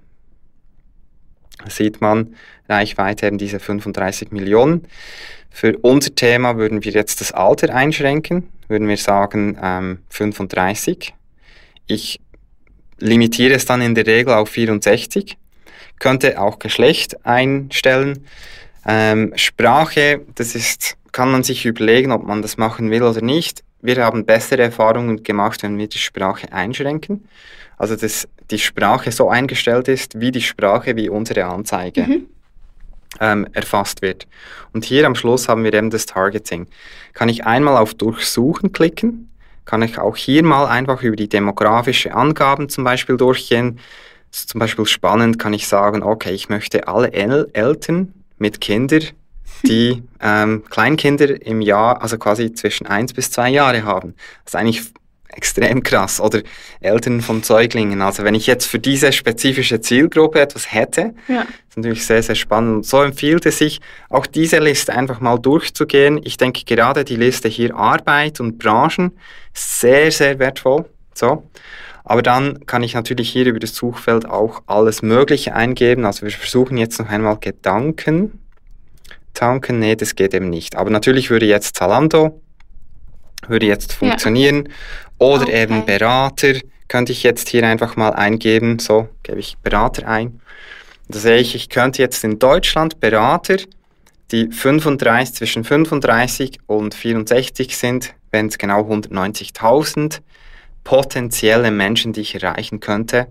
Da 1.64 1.70
sieht 1.70 2.00
man 2.02 2.36
Reichweite 2.70 3.28
eben 3.28 3.38
diese 3.38 3.60
35 3.60 4.32
Millionen. 4.32 4.88
Für 5.50 5.78
unser 5.80 6.14
Thema 6.14 6.58
würden 6.58 6.84
wir 6.84 6.92
jetzt 6.92 7.22
das 7.22 7.32
Alter 7.32 7.74
einschränken, 7.74 8.50
würden 8.68 8.88
wir 8.88 8.98
sagen 8.98 9.58
ähm, 9.62 10.00
35. 10.10 11.14
Ich 11.88 12.20
limitiere 13.00 13.56
es 13.56 13.66
dann 13.66 13.82
in 13.82 13.96
der 13.96 14.06
Regel 14.06 14.34
auf 14.34 14.50
64, 14.50 15.38
könnte 16.00 16.40
auch 16.40 16.60
Geschlecht 16.60 17.26
einstellen. 17.26 18.26
Ähm, 18.86 19.34
Sprache, 19.36 20.22
das 20.36 20.56
ist, 20.56 20.98
kann 21.12 21.32
man 21.32 21.44
sich 21.44 21.66
überlegen, 21.66 22.12
ob 22.12 22.24
man 22.24 22.42
das 22.42 22.58
machen 22.58 22.92
will 22.92 23.04
oder 23.04 23.22
nicht. 23.22 23.64
Wir 23.82 24.04
haben 24.04 24.26
bessere 24.26 24.64
Erfahrungen 24.64 25.24
gemacht, 25.24 25.64
wenn 25.64 25.78
wir 25.78 25.88
die 25.88 25.98
Sprache 25.98 26.52
einschränken. 26.52 27.28
Also 27.78 27.96
dass 27.96 28.28
die 28.50 28.60
Sprache 28.60 29.12
so 29.12 29.30
eingestellt 29.30 29.88
ist, 29.88 30.20
wie 30.20 30.32
die 30.32 30.42
Sprache, 30.42 30.96
wie 30.96 31.10
unsere 31.10 31.46
Anzeige 31.46 32.04
mhm. 32.04 32.26
Ähm, 33.20 33.48
erfasst 33.54 34.02
wird. 34.02 34.28
Und 34.74 34.86
hier 34.86 35.06
am 35.06 35.16
Schluss 35.16 35.48
haben 35.48 35.64
wir 35.64 35.74
eben 35.74 35.90
das 35.90 36.06
Targeting. 36.06 36.68
Kann 37.14 37.30
ich 37.30 37.46
einmal 37.46 37.78
auf 37.78 37.94
Durchsuchen 37.94 38.72
klicken, 38.72 39.32
kann 39.66 39.82
ich 39.82 39.98
auch 39.98 40.16
hier 40.16 40.44
mal 40.44 40.66
einfach 40.66 41.04
über 41.04 41.16
die 41.16 41.30
demografische 41.30 42.14
Angaben 42.14 42.70
zum 42.70 42.84
Beispiel 42.84 43.18
durchgehen. 43.18 43.80
Das 44.32 44.42
ist 44.42 44.50
zum 44.50 44.60
Beispiel 44.60 44.86
spannend, 44.86 45.40
kann 45.40 45.54
ich 45.54 45.68
sagen, 45.68 46.04
okay, 46.04 46.32
ich 46.32 46.50
möchte 46.50 46.88
alle 46.88 47.12
El 47.14 47.50
Eltern 47.54 48.14
mit 48.38 48.62
Kindern, 48.62 49.04
die 49.64 50.04
ähm, 50.22 50.64
Kleinkinder 50.70 51.42
im 51.46 51.62
Jahr, 51.62 52.02
also 52.02 52.18
quasi 52.18 52.54
zwischen 52.54 52.88
eins 52.88 53.14
bis 53.14 53.32
zwei 53.32 53.50
Jahre 53.50 53.84
haben. 53.84 54.16
Das 54.44 54.54
ist 54.54 54.56
eigentlich 54.56 54.84
extrem 55.38 55.84
krass. 55.84 56.20
Oder 56.20 56.42
Eltern 56.82 57.22
von 57.22 57.44
Säuglingen. 57.44 58.02
Also 58.02 58.24
wenn 58.24 58.36
ich 58.36 58.48
jetzt 58.48 58.66
für 58.66 58.80
diese 58.80 59.14
spezifische 59.14 59.80
Zielgruppe 59.80 60.42
etwas 60.42 60.74
hätte, 60.74 61.14
ja. 61.28 61.42
ist 61.42 61.78
natürlich 61.78 62.06
sehr, 62.06 62.24
sehr 62.24 62.36
spannend. 62.36 62.76
Und 62.78 62.86
so 62.86 63.02
empfiehlt 63.02 63.46
es 63.46 63.60
sich, 63.60 63.80
auch 64.10 64.26
diese 64.26 64.60
Liste 64.60 64.94
einfach 64.94 65.22
mal 65.22 65.38
durchzugehen. 65.38 66.20
Ich 66.24 66.38
denke 66.38 66.66
gerade 66.66 67.06
die 67.06 67.16
Liste 67.16 67.48
hier 67.48 67.76
Arbeit 67.76 68.40
und 68.40 68.58
Branchen 68.58 69.12
sehr, 69.54 70.12
sehr 70.12 70.40
wertvoll. 70.40 70.86
So. 71.14 71.44
Aber 72.04 72.22
dann 72.22 72.66
kann 72.66 72.84
ich 72.84 72.94
natürlich 72.94 73.30
hier 73.30 73.46
über 73.46 73.60
das 73.60 73.76
Suchfeld 73.76 74.26
auch 74.26 74.64
alles 74.66 75.02
Mögliche 75.02 75.54
eingeben. 75.54 76.06
Also 76.06 76.24
wir 76.24 76.32
versuchen 76.32 76.78
jetzt 76.78 77.00
noch 77.00 77.10
einmal 77.10 77.38
Gedanken. 77.38 78.40
Tanken, 79.34 79.80
nee, 79.80 79.96
das 79.96 80.16
geht 80.16 80.34
eben 80.34 80.50
nicht. 80.50 80.78
Aber 80.78 80.90
natürlich 80.90 81.30
würde 81.30 81.46
jetzt 81.46 81.76
Zalando 81.76 82.42
würde 83.48 83.66
jetzt 83.66 83.94
funktionieren. 83.94 84.66
Ja. 84.68 84.72
Oder 85.20 85.44
okay. 85.44 85.64
eben 85.64 85.86
Berater 85.86 86.54
könnte 86.88 87.12
ich 87.12 87.24
jetzt 87.24 87.50
hier 87.50 87.68
einfach 87.68 87.96
mal 87.96 88.12
eingeben. 88.12 88.80
So 88.80 89.10
gebe 89.24 89.40
ich 89.40 89.58
Berater 89.58 90.08
ein. 90.08 90.42
Da 91.08 91.20
sehe 91.20 91.38
ich, 91.38 91.56
ich 91.56 91.70
könnte 91.70 92.02
jetzt 92.02 92.24
in 92.24 92.40
Deutschland 92.40 93.00
Berater, 93.00 93.58
die 94.32 94.52
35, 94.52 95.36
zwischen 95.36 95.64
35 95.64 96.60
und 96.68 96.94
64 96.94 97.78
sind, 97.78 98.14
wenn 98.32 98.48
es 98.48 98.58
genau 98.58 98.82
190.000 98.82 100.20
potenzielle 100.84 101.72
Menschen, 101.72 102.14
die 102.14 102.22
ich 102.22 102.36
erreichen 102.36 102.80
könnte. 102.80 103.28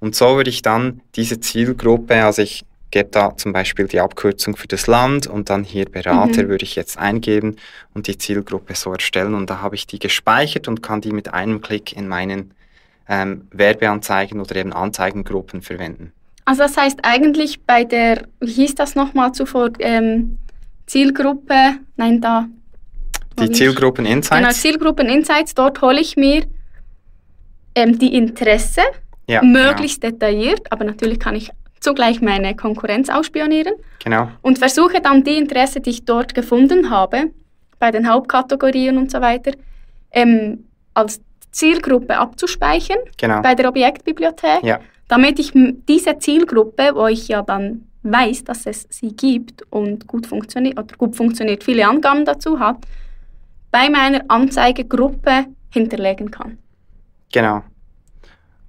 Und 0.00 0.16
so 0.16 0.36
würde 0.36 0.50
ich 0.50 0.62
dann 0.62 1.00
diese 1.14 1.38
Zielgruppe, 1.38 2.24
also 2.24 2.42
ich 2.42 2.64
gebe 2.92 3.08
da 3.10 3.36
zum 3.36 3.52
Beispiel 3.52 3.88
die 3.88 3.98
Abkürzung 3.98 4.54
für 4.54 4.68
das 4.68 4.86
Land 4.86 5.26
und 5.26 5.50
dann 5.50 5.64
hier 5.64 5.86
Berater 5.86 6.44
mhm. 6.44 6.48
würde 6.48 6.64
ich 6.64 6.76
jetzt 6.76 6.96
eingeben 6.96 7.56
und 7.94 8.06
die 8.06 8.16
Zielgruppe 8.16 8.76
so 8.76 8.92
erstellen 8.92 9.34
und 9.34 9.50
da 9.50 9.60
habe 9.60 9.74
ich 9.74 9.88
die 9.88 9.98
gespeichert 9.98 10.68
und 10.68 10.82
kann 10.82 11.00
die 11.00 11.12
mit 11.12 11.34
einem 11.34 11.60
Klick 11.60 11.96
in 11.96 12.06
meinen 12.06 12.54
ähm, 13.08 13.48
Werbeanzeigen 13.50 14.40
oder 14.40 14.54
eben 14.54 14.72
Anzeigengruppen 14.72 15.62
verwenden. 15.62 16.12
Also 16.44 16.62
das 16.62 16.76
heißt 16.76 17.00
eigentlich 17.02 17.62
bei 17.62 17.84
der, 17.84 18.24
wie 18.40 18.52
hieß 18.52 18.74
das 18.74 18.94
nochmal 18.94 19.32
zuvor, 19.32 19.70
ähm, 19.80 20.38
Zielgruppe, 20.86 21.76
nein 21.96 22.20
da. 22.20 22.46
Die 23.38 23.50
Zielgruppen 23.50 24.04
Insights? 24.04 24.38
Genau, 24.38 24.52
Zielgruppen 24.52 25.08
Insights, 25.08 25.54
dort 25.54 25.80
hole 25.80 26.00
ich 26.00 26.16
mir 26.16 26.44
ähm, 27.74 27.98
die 27.98 28.14
Interesse, 28.14 28.82
ja, 29.26 29.42
möglichst 29.42 30.02
genau. 30.02 30.12
detailliert, 30.12 30.70
aber 30.70 30.84
natürlich 30.84 31.18
kann 31.18 31.36
ich 31.36 31.50
zugleich 31.82 32.22
meine 32.22 32.54
Konkurrenz 32.56 33.08
ausspionieren. 33.08 33.74
Genau. 34.02 34.28
Und 34.40 34.58
versuche 34.58 35.00
dann 35.00 35.24
die 35.24 35.36
Interesse, 35.36 35.80
die 35.80 35.90
ich 35.90 36.04
dort 36.04 36.34
gefunden 36.34 36.90
habe, 36.90 37.32
bei 37.78 37.90
den 37.90 38.08
Hauptkategorien 38.08 38.96
und 38.96 39.10
so 39.10 39.20
weiter, 39.20 39.52
ähm, 40.12 40.64
als 40.94 41.20
Zielgruppe 41.50 42.16
abzuspeichern 42.16 42.98
genau. 43.18 43.42
bei 43.42 43.54
der 43.54 43.68
Objektbibliothek, 43.68 44.62
ja. 44.62 44.80
damit 45.08 45.38
ich 45.38 45.52
diese 45.88 46.18
Zielgruppe, 46.18 46.92
wo 46.94 47.06
ich 47.08 47.28
ja 47.28 47.42
dann 47.42 47.88
weiß, 48.04 48.44
dass 48.44 48.66
es 48.66 48.86
sie 48.88 49.14
gibt 49.14 49.62
und 49.70 50.06
gut 50.06 50.26
funktioniert 50.26 50.78
oder 50.78 50.96
gut 50.96 51.16
funktioniert, 51.16 51.62
viele 51.62 51.86
Angaben 51.86 52.24
dazu 52.24 52.58
hat, 52.58 52.78
bei 53.70 53.90
meiner 53.90 54.22
Anzeigegruppe 54.28 55.46
hinterlegen 55.70 56.30
kann. 56.30 56.58
Genau 57.32 57.62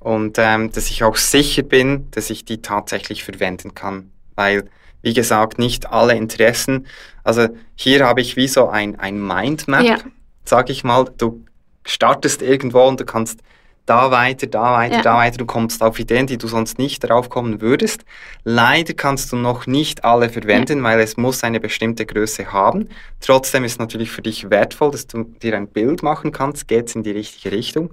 und 0.04 0.38
ähm, 0.38 0.72
dass 0.72 0.90
ich 0.90 1.04
auch 1.04 1.16
sicher 1.16 1.64
bin, 1.64 2.12
dass 2.12 2.30
ich 2.30 2.46
die 2.46 2.62
tatsächlich 2.62 3.24
verwenden 3.24 3.74
kann. 3.74 4.12
Weil, 4.36 4.70
wie 5.02 5.14
gesagt, 5.14 5.60
nicht 5.60 5.90
alle 5.90 6.16
Interessen, 6.16 6.88
also 7.24 7.48
hier 7.76 8.06
habe 8.06 8.22
ich 8.22 8.36
wie 8.36 8.48
so 8.48 8.68
ein, 8.68 9.00
ein 9.00 9.26
Mindmap, 9.26 9.84
ja. 9.84 9.98
sag 10.44 10.70
ich 10.70 10.84
mal. 10.84 11.06
Du 11.18 11.46
startest 11.86 12.42
irgendwo 12.42 12.82
und 12.84 13.00
du 13.00 13.06
kannst 13.06 13.40
da 13.86 14.12
weiter, 14.12 14.48
da 14.48 14.74
weiter, 14.74 14.96
ja. 14.96 15.02
da 15.02 15.18
weiter. 15.18 15.38
Du 15.38 15.46
kommst 15.46 15.82
auf 15.82 16.00
Ideen, 16.00 16.28
die 16.28 16.38
du 16.38 16.48
sonst 16.48 16.78
nicht 16.80 17.04
darauf 17.04 17.30
kommen 17.30 17.62
würdest. 17.62 18.04
Leider 18.44 18.94
kannst 18.94 19.32
du 19.32 19.36
noch 19.36 19.68
nicht 19.68 20.04
alle 20.04 20.30
verwenden, 20.30 20.80
ja. 20.80 20.84
weil 20.84 21.00
es 21.00 21.18
muss 21.18 21.44
eine 21.44 21.60
bestimmte 21.60 22.06
Größe 22.06 22.52
haben. 22.52 22.90
Trotzdem 23.22 23.64
ist 23.64 23.74
es 23.74 23.80
natürlich 23.80 24.12
für 24.12 24.22
dich 24.22 24.50
wertvoll, 24.50 24.92
dass 24.92 25.08
du 25.08 25.24
dir 25.24 25.56
ein 25.56 25.68
Bild 25.68 26.04
machen 26.04 26.32
kannst, 26.34 26.68
geht 26.68 26.90
es 26.90 26.96
in 26.96 27.04
die 27.04 27.12
richtige 27.12 27.56
Richtung. 27.56 27.92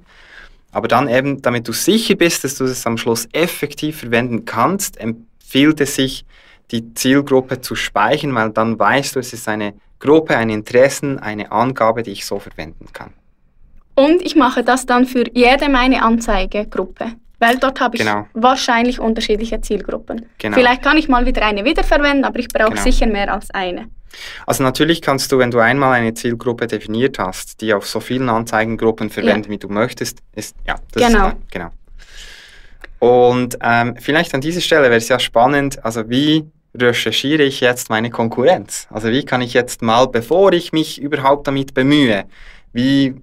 Aber 0.73 0.89
dann 0.89 1.09
eben, 1.09 1.43
damit 1.43 1.67
du 1.67 1.73
sicher 1.73 2.15
bist, 2.15 2.45
dass 2.45 2.57
du 2.57 2.65
es 2.65 2.87
am 2.87 2.97
Schluss 2.97 3.29
effektiv 3.33 4.01
verwenden 4.01 4.45
kannst, 4.45 4.99
empfiehlt 4.99 5.81
es 5.81 5.97
sich, 5.97 6.25
die 6.71 6.95
Zielgruppe 6.95 7.61
zu 7.61 7.75
speichern, 7.75 8.35
weil 8.35 8.51
dann 8.51 8.79
weißt 8.79 9.17
du, 9.17 9.21
es 9.21 9.33
ist 9.33 9.49
eine 9.49 9.75
Gruppe, 9.99 10.37
ein 10.37 10.51
Interessen, 10.51 11.19
eine 11.19 11.51
Angabe, 11.51 12.03
die 12.03 12.13
ich 12.13 12.25
so 12.25 12.39
verwenden 12.39 12.87
kann. 12.93 13.13
Und 13.97 14.23
ich 14.23 14.37
mache 14.37 14.63
das 14.63 14.87
dann 14.87 15.05
für 15.05 15.25
jede 15.33 15.69
meine 15.69 16.03
Anzeigegruppe. 16.03 17.13
Weil 17.41 17.57
dort 17.59 17.81
habe 17.81 17.97
ich 17.97 18.03
genau. 18.03 18.27
wahrscheinlich 18.35 19.01
unterschiedliche 19.01 19.61
Zielgruppen. 19.63 20.27
Genau. 20.39 20.57
Vielleicht 20.57 20.83
kann 20.83 20.99
ich 20.99 21.09
mal 21.09 21.25
wieder 21.25 21.43
eine 21.43 21.65
wiederverwenden, 21.65 22.25
aber 22.25 22.39
ich 22.39 22.49
brauche 22.49 22.71
genau. 22.71 22.83
sicher 22.83 23.07
mehr 23.07 23.33
als 23.33 23.51
eine. 23.51 23.89
Also 24.47 24.63
natürlich 24.63 25.03
kannst 25.03 25.31
du, 25.33 25.39
wenn 25.39 25.51
du 25.51 25.59
einmal 25.59 25.93
eine 25.93 26.15
Zielgruppe 26.15 26.67
definiert 26.67 27.19
hast, 27.19 27.61
die 27.61 27.73
auf 27.75 27.87
so 27.87 28.01
vielen 28.01 28.29
Anzeigengruppen 28.29 29.11
verwenden, 29.11 29.45
ja. 29.45 29.51
wie 29.51 29.59
du 29.59 29.69
möchtest, 29.69 30.19
ist 30.35 30.57
ja, 30.67 30.77
das 30.93 31.07
genau. 31.07 31.29
Ist, 31.29 31.37
genau. 31.51 31.71
Und 32.99 33.59
ähm, 33.63 33.97
vielleicht 33.99 34.35
an 34.35 34.41
dieser 34.41 34.61
Stelle 34.61 34.85
wäre 34.85 34.97
es 34.97 35.09
ja 35.09 35.19
spannend, 35.19 35.85
also 35.85 36.09
wie 36.11 36.45
recherchiere 36.75 37.43
ich 37.43 37.61
jetzt 37.61 37.91
meine 37.91 38.11
Konkurrenz? 38.11 38.87
Also 38.91 39.09
wie 39.09 39.25
kann 39.25 39.43
ich 39.43 39.55
jetzt 39.55 39.83
mal, 39.83 40.07
bevor 40.07 40.53
ich 40.53 40.73
mich 40.73 41.01
überhaupt 41.01 41.47
damit 41.47 41.75
bemühe, 41.75 42.25
wie 42.73 43.15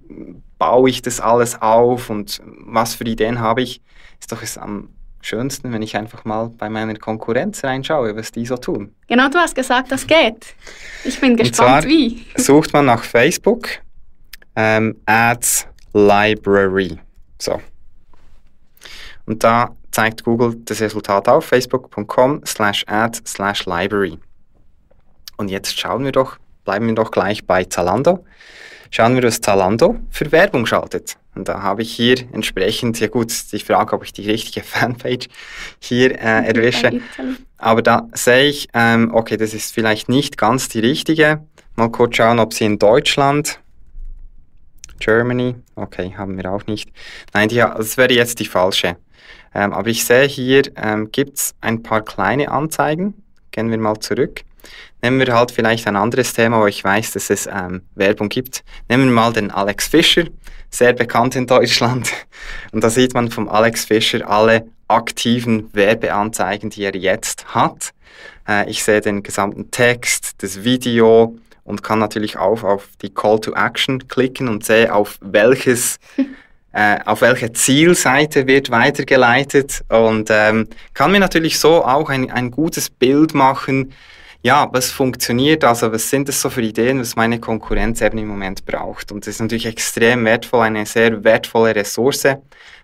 baue 0.58 0.90
ich 0.90 1.02
das 1.02 1.20
alles 1.20 1.60
auf 1.62 2.10
und 2.10 2.42
was 2.44 2.94
für 2.94 3.04
Ideen 3.04 3.40
habe 3.40 3.62
ich, 3.62 3.80
ist 4.20 4.32
doch 4.32 4.42
es 4.42 4.58
am 4.58 4.90
schönsten, 5.20 5.72
wenn 5.72 5.82
ich 5.82 5.96
einfach 5.96 6.24
mal 6.24 6.50
bei 6.56 6.68
meiner 6.68 6.94
Konkurrenz 6.94 7.64
reinschaue, 7.64 8.16
was 8.16 8.32
die 8.32 8.46
so 8.46 8.56
tun. 8.56 8.94
Genau, 9.08 9.28
du 9.28 9.38
hast 9.38 9.54
gesagt, 9.54 9.90
das 9.90 10.06
geht. 10.06 10.54
Ich 11.04 11.20
bin 11.20 11.36
gespannt, 11.36 11.86
wie. 11.86 12.24
Sucht 12.36 12.72
man 12.72 12.86
nach 12.86 13.02
Facebook 13.02 13.68
ähm, 14.56 14.96
Ads 15.06 15.66
Library. 15.92 16.98
So. 17.38 17.60
Und 19.26 19.44
da 19.44 19.74
zeigt 19.90 20.24
Google 20.24 20.56
das 20.64 20.80
Resultat 20.80 21.28
auf, 21.28 21.44
facebook.com 21.44 22.42
slash 22.46 22.84
ad 22.86 23.18
slash 23.26 23.66
library. 23.66 24.18
Und 25.36 25.48
jetzt 25.48 25.78
schauen 25.78 26.04
wir 26.04 26.12
doch, 26.12 26.38
bleiben 26.64 26.86
wir 26.86 26.94
doch 26.94 27.10
gleich 27.10 27.46
bei 27.46 27.64
Zalando. 27.64 28.24
Schauen 28.90 29.14
wir, 29.14 29.22
was 29.22 29.40
Zalando 29.40 29.96
für 30.10 30.32
Werbung 30.32 30.66
schaltet. 30.66 31.16
Und 31.38 31.48
da 31.48 31.62
habe 31.62 31.82
ich 31.82 31.94
hier 31.94 32.16
entsprechend, 32.32 32.98
ja 32.98 33.06
gut, 33.06 33.32
die 33.52 33.60
Frage, 33.60 33.94
ob 33.94 34.02
ich 34.02 34.12
die 34.12 34.28
richtige 34.28 34.60
Fanpage 34.66 35.28
hier 35.78 36.10
äh, 36.20 36.48
erwische. 36.48 37.00
Aber 37.56 37.80
da 37.80 38.08
sehe 38.12 38.48
ich, 38.48 38.68
ähm, 38.74 39.14
okay, 39.14 39.36
das 39.36 39.54
ist 39.54 39.72
vielleicht 39.72 40.08
nicht 40.08 40.36
ganz 40.36 40.68
die 40.68 40.80
richtige. 40.80 41.44
Mal 41.76 41.90
kurz 41.90 42.16
schauen, 42.16 42.40
ob 42.40 42.52
sie 42.54 42.64
in 42.64 42.80
Deutschland, 42.80 43.60
Germany, 44.98 45.54
okay, 45.76 46.12
haben 46.18 46.36
wir 46.36 46.50
auch 46.50 46.66
nicht. 46.66 46.90
Nein, 47.32 47.48
die, 47.48 47.56
das 47.56 47.96
wäre 47.96 48.12
jetzt 48.12 48.40
die 48.40 48.46
falsche. 48.46 48.96
Ähm, 49.54 49.72
aber 49.72 49.88
ich 49.88 50.04
sehe 50.04 50.26
hier, 50.26 50.62
ähm, 50.74 51.12
gibt 51.12 51.38
es 51.38 51.54
ein 51.60 51.84
paar 51.84 52.02
kleine 52.02 52.50
Anzeigen. 52.50 53.14
Gehen 53.52 53.70
wir 53.70 53.78
mal 53.78 53.98
zurück. 54.00 54.42
Nehmen 55.02 55.20
wir 55.20 55.34
halt 55.34 55.52
vielleicht 55.52 55.86
ein 55.86 55.96
anderes 55.96 56.32
Thema, 56.32 56.60
wo 56.60 56.66
ich 56.66 56.82
weiß, 56.82 57.12
dass 57.12 57.30
es 57.30 57.46
ähm, 57.46 57.82
Werbung 57.94 58.28
gibt. 58.28 58.64
Nehmen 58.88 59.06
wir 59.06 59.12
mal 59.12 59.32
den 59.32 59.50
Alex 59.50 59.88
Fischer, 59.88 60.24
sehr 60.70 60.92
bekannt 60.92 61.36
in 61.36 61.46
Deutschland. 61.46 62.10
Und 62.72 62.82
da 62.82 62.90
sieht 62.90 63.14
man 63.14 63.30
vom 63.30 63.48
Alex 63.48 63.84
Fischer 63.84 64.28
alle 64.28 64.66
aktiven 64.88 65.72
Werbeanzeigen, 65.72 66.70
die 66.70 66.82
er 66.82 66.96
jetzt 66.96 67.54
hat. 67.54 67.92
Äh, 68.48 68.68
ich 68.70 68.82
sehe 68.82 69.00
den 69.00 69.22
gesamten 69.22 69.70
Text, 69.70 70.34
das 70.38 70.64
Video 70.64 71.38
und 71.64 71.82
kann 71.82 71.98
natürlich 71.98 72.38
auch 72.38 72.64
auf 72.64 72.88
die 73.02 73.12
Call 73.12 73.38
to 73.40 73.52
Action 73.52 74.08
klicken 74.08 74.48
und 74.48 74.64
sehe, 74.64 74.92
auf 74.92 75.18
welches 75.20 75.98
äh, 76.72 76.98
auf 77.04 77.20
welche 77.20 77.52
Zielseite 77.52 78.46
wird 78.46 78.70
weitergeleitet 78.70 79.84
und 79.88 80.28
ähm, 80.30 80.68
kann 80.94 81.12
mir 81.12 81.20
natürlich 81.20 81.58
so 81.58 81.84
auch 81.84 82.08
ein, 82.08 82.30
ein 82.30 82.50
gutes 82.50 82.90
Bild 82.90 83.34
machen, 83.34 83.92
ja, 84.48 84.66
was 84.72 84.90
funktioniert, 84.90 85.62
also 85.62 85.92
was 85.92 86.08
sind 86.08 86.26
das 86.26 86.40
so 86.40 86.48
für 86.48 86.62
Ideen, 86.62 87.00
was 87.00 87.16
meine 87.16 87.38
Konkurrenz 87.38 88.00
eben 88.00 88.16
im 88.16 88.28
Moment 88.28 88.64
braucht. 88.64 89.12
Und 89.12 89.26
das 89.26 89.34
ist 89.34 89.40
natürlich 89.40 89.66
extrem 89.66 90.24
wertvoll, 90.24 90.62
eine 90.62 90.86
sehr 90.86 91.22
wertvolle 91.22 91.74
Ressource. 91.74 92.26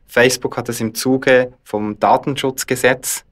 Facebook 0.07 0.59
hat 0.59 0.69
das 0.69 0.83
im 0.83 0.95
Zuge 0.95 1.55
vom 1.65 1.99
Datenschutzgesetz 1.99 3.25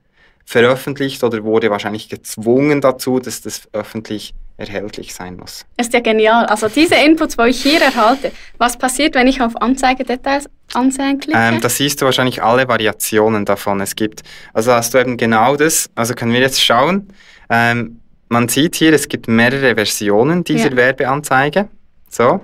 veröffentlicht 0.47 1.23
oder 1.23 1.45
wurde 1.45 1.69
wahrscheinlich 1.69 2.09
gezwungen 2.09 2.81
dazu, 2.81 3.19
dass 3.21 3.43
das 3.43 3.69
öffentlich 3.75 4.33
erhältlich 4.57 5.13
sein 5.13 5.37
muss. 5.37 5.67
Das 5.77 5.89
ist 5.89 5.93
ja 5.93 6.01
genial. 6.01 6.47
Also 6.47 6.69
diese 6.69 6.95
Inputs, 6.95 7.37
wo 7.37 7.43
ich 7.43 7.63
hier 7.63 7.83
erhalte, 7.83 8.33
was 8.57 8.79
passiert, 8.79 9.15
wenn 9.15 9.29
ich 9.29 9.43
auf 9.43 9.61
Anzeigedetails 9.61 10.49
ansehen 10.73 11.21
klicke? 11.21 11.39
Ähm, 11.39 11.61
da 11.61 11.69
siehst 11.69 12.01
du 12.01 12.07
wahrscheinlich 12.07 12.43
alle 12.43 12.67
Variationen 12.67 13.45
davon. 13.45 13.83
Es 13.83 13.95
gibt, 13.95 14.23
also 14.55 14.73
hast 14.73 14.95
du 14.95 14.99
eben 14.99 15.19
genau 15.19 15.57
das, 15.57 15.91
also 15.95 16.15
können 16.15 16.33
wir 16.33 16.41
jetzt 16.41 16.65
schauen. 16.65 17.09
Ähm, 17.51 18.02
man 18.33 18.49
sieht 18.49 18.77
hier, 18.77 18.95
es 18.95 19.09
gibt 19.09 19.29
mehrere 19.29 19.75
Versionen 19.75 20.43
dieser 20.43 20.71
ja. 20.71 20.77
Werbeanzeige. 20.77 21.69
So. 22.09 22.41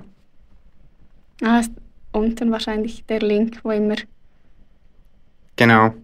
Ah, 1.41 1.59
ist 1.59 1.71
unten 2.11 2.51
wahrscheinlich 2.51 3.03
der 3.05 3.19
Link, 3.21 3.59
wo 3.63 3.71
immer. 3.71 3.95
Genau. 5.55 5.95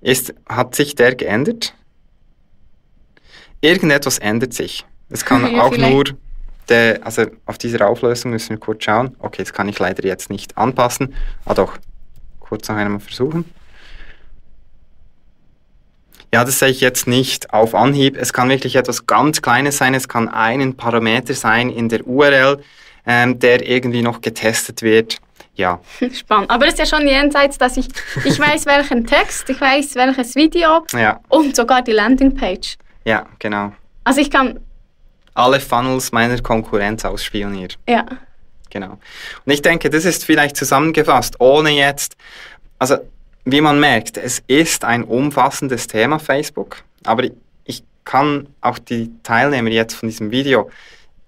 Ist, 0.00 0.32
hat 0.48 0.76
sich 0.76 0.94
der 0.94 1.16
geändert? 1.16 1.74
Irgendetwas 3.60 4.18
ändert 4.18 4.54
sich. 4.54 4.86
Es 5.08 5.24
kann 5.24 5.42
ja, 5.54 5.62
auch 5.62 5.74
vielleicht. 5.74 5.92
nur, 5.92 6.04
der, 6.68 7.04
also 7.04 7.26
auf 7.46 7.58
dieser 7.58 7.88
Auflösung 7.88 8.30
müssen 8.30 8.50
wir 8.50 8.58
kurz 8.58 8.84
schauen. 8.84 9.16
Okay, 9.18 9.42
das 9.42 9.52
kann 9.52 9.68
ich 9.68 9.78
leider 9.78 10.04
jetzt 10.04 10.30
nicht 10.30 10.56
anpassen. 10.56 11.14
Ah 11.44 11.54
doch, 11.54 11.78
kurz 12.38 12.68
noch 12.68 12.76
einmal 12.76 13.00
versuchen. 13.00 13.44
Ja, 16.34 16.44
das 16.44 16.58
sehe 16.58 16.70
ich 16.70 16.80
jetzt 16.80 17.06
nicht 17.06 17.52
auf 17.52 17.76
Anhieb. 17.76 18.16
Es 18.16 18.32
kann 18.32 18.48
wirklich 18.48 18.74
etwas 18.74 19.06
ganz 19.06 19.40
Kleines 19.40 19.76
sein. 19.76 19.94
Es 19.94 20.08
kann 20.08 20.28
einen 20.28 20.76
Parameter 20.76 21.32
sein 21.32 21.70
in 21.70 21.88
der 21.88 22.04
URL, 22.08 22.60
ähm, 23.06 23.38
der 23.38 23.64
irgendwie 23.64 24.02
noch 24.02 24.20
getestet 24.20 24.82
wird. 24.82 25.18
Ja. 25.54 25.78
Spannend. 26.12 26.50
Aber 26.50 26.66
es 26.66 26.72
ist 26.72 26.80
ja 26.80 26.86
schon 26.86 27.06
jenseits, 27.06 27.56
dass 27.56 27.76
ich, 27.76 27.86
ich 28.24 28.36
weiß 28.36 28.66
welchen 28.66 29.06
Text, 29.06 29.48
ich 29.48 29.60
weiß 29.60 29.94
welches 29.94 30.34
Video 30.34 30.84
ja. 30.92 31.20
und 31.28 31.54
sogar 31.54 31.82
die 31.82 31.92
Landingpage. 31.92 32.78
Ja, 33.04 33.26
genau. 33.38 33.72
Also 34.02 34.20
ich 34.20 34.28
kann 34.28 34.58
alle 35.34 35.60
Funnels 35.60 36.10
meiner 36.10 36.40
Konkurrenz 36.42 37.04
ausspionieren. 37.04 37.74
Ja. 37.88 38.06
Genau. 38.70 38.98
Und 39.46 39.52
ich 39.52 39.62
denke, 39.62 39.88
das 39.88 40.04
ist 40.04 40.24
vielleicht 40.24 40.56
zusammengefasst, 40.56 41.36
ohne 41.38 41.70
jetzt, 41.70 42.16
also 42.80 42.96
wie 43.44 43.60
man 43.60 43.78
merkt, 43.78 44.16
es 44.16 44.42
ist 44.46 44.84
ein 44.84 45.04
umfassendes 45.04 45.86
Thema 45.86 46.18
Facebook, 46.18 46.82
aber 47.04 47.24
ich 47.64 47.84
kann 48.04 48.48
auch 48.60 48.78
die 48.78 49.10
Teilnehmer 49.22 49.70
jetzt 49.70 49.94
von 49.94 50.08
diesem 50.08 50.30
Video, 50.30 50.70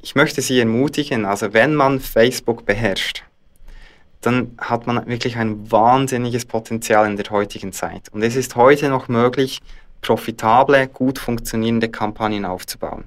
ich 0.01 0.15
möchte 0.15 0.41
sie 0.41 0.59
ermutigen, 0.59 1.25
also 1.25 1.53
wenn 1.53 1.75
man 1.75 2.01
Facebook 2.01 2.65
beherrscht, 2.65 3.25
dann 4.21 4.53
hat 4.59 4.87
man 4.87 5.07
wirklich 5.07 5.37
ein 5.37 5.71
wahnsinniges 5.71 6.47
Potenzial 6.47 7.07
in 7.07 7.17
der 7.17 7.27
heutigen 7.31 7.73
Zeit. 7.73 8.09
Und 8.13 8.23
es 8.23 8.35
ist 8.35 8.57
heute 8.57 8.89
noch 8.89 9.09
möglich, 9.09 9.61
profitable, 10.01 10.89
gut 10.89 11.19
funktionierende 11.19 11.89
Kampagnen 11.89 12.45
aufzubauen. 12.45 13.05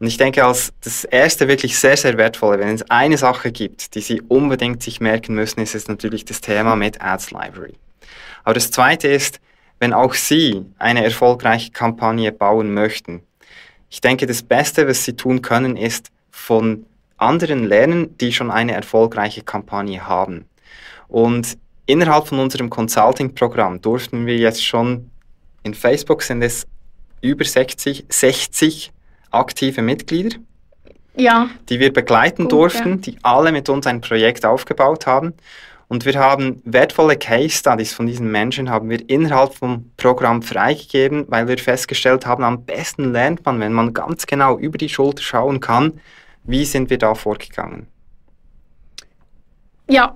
Und 0.00 0.06
ich 0.06 0.16
denke, 0.16 0.44
als 0.44 0.72
das 0.82 1.04
erste 1.04 1.48
wirklich 1.48 1.78
sehr, 1.78 1.96
sehr 1.96 2.16
wertvolle, 2.18 2.60
wenn 2.60 2.74
es 2.74 2.88
eine 2.90 3.18
Sache 3.18 3.50
gibt, 3.50 3.94
die 3.94 4.00
Sie 4.00 4.20
unbedingt 4.22 4.82
sich 4.82 5.00
merken 5.00 5.34
müssen, 5.34 5.60
ist 5.60 5.74
es 5.74 5.88
natürlich 5.88 6.24
das 6.24 6.40
Thema 6.40 6.76
mit 6.76 7.00
Ads 7.00 7.32
Library. 7.32 7.74
Aber 8.48 8.54
das 8.54 8.70
zweite 8.70 9.08
ist, 9.08 9.40
wenn 9.78 9.92
auch 9.92 10.14
Sie 10.14 10.64
eine 10.78 11.04
erfolgreiche 11.04 11.70
Kampagne 11.70 12.32
bauen 12.32 12.72
möchten, 12.72 13.20
ich 13.90 14.00
denke, 14.00 14.24
das 14.24 14.42
Beste, 14.42 14.88
was 14.88 15.04
Sie 15.04 15.12
tun 15.12 15.42
können, 15.42 15.76
ist 15.76 16.08
von 16.30 16.86
anderen 17.18 17.64
lernen, 17.64 18.16
die 18.16 18.32
schon 18.32 18.50
eine 18.50 18.72
erfolgreiche 18.72 19.42
Kampagne 19.42 20.08
haben. 20.08 20.46
Und 21.08 21.58
innerhalb 21.84 22.28
von 22.28 22.38
unserem 22.38 22.70
Consulting-Programm 22.70 23.82
durften 23.82 24.24
wir 24.24 24.38
jetzt 24.38 24.64
schon, 24.64 25.10
in 25.62 25.74
Facebook 25.74 26.22
sind 26.22 26.40
es 26.40 26.66
über 27.20 27.44
60, 27.44 28.06
60 28.08 28.92
aktive 29.30 29.82
Mitglieder, 29.82 30.38
ja. 31.14 31.50
die 31.68 31.80
wir 31.80 31.92
begleiten 31.92 32.44
Gut, 32.44 32.52
durften, 32.52 32.90
ja. 32.92 32.96
die 32.96 33.18
alle 33.20 33.52
mit 33.52 33.68
uns 33.68 33.86
ein 33.86 34.00
Projekt 34.00 34.46
aufgebaut 34.46 35.06
haben. 35.06 35.34
Und 35.88 36.04
wir 36.04 36.18
haben 36.18 36.60
wertvolle 36.64 37.16
Case 37.16 37.56
Studies 37.56 37.94
von 37.94 38.06
diesen 38.06 38.30
Menschen 38.30 38.68
haben 38.68 38.90
wir 38.90 39.08
innerhalb 39.08 39.54
vom 39.54 39.90
Programm 39.96 40.42
freigegeben, 40.42 41.24
weil 41.28 41.48
wir 41.48 41.56
festgestellt 41.56 42.26
haben, 42.26 42.44
am 42.44 42.64
besten 42.64 43.12
lernt 43.12 43.44
man, 43.46 43.58
wenn 43.58 43.72
man 43.72 43.94
ganz 43.94 44.26
genau 44.26 44.58
über 44.58 44.76
die 44.76 44.90
Schulter 44.90 45.22
schauen 45.22 45.60
kann, 45.60 46.00
wie 46.44 46.66
sind 46.66 46.90
wir 46.90 46.98
da 46.98 47.14
vorgegangen. 47.14 47.86
Ja, 49.88 50.14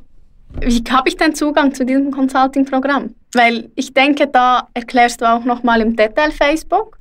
wie 0.61 0.85
habe 0.90 1.08
ich 1.08 1.16
denn 1.16 1.35
Zugang 1.35 1.74
zu 1.74 1.87
diesem 1.87 2.11
Consulting-Programm? 2.11 3.14
Weil 3.32 3.70
ich 3.74 3.94
denke, 3.94 4.26
da 4.26 4.68
erklärst 4.74 5.22
du 5.22 5.24
auch 5.24 5.44
nochmal 5.44 5.80
im 5.80 5.96
Detail 5.96 6.30
Facebook 6.30 6.98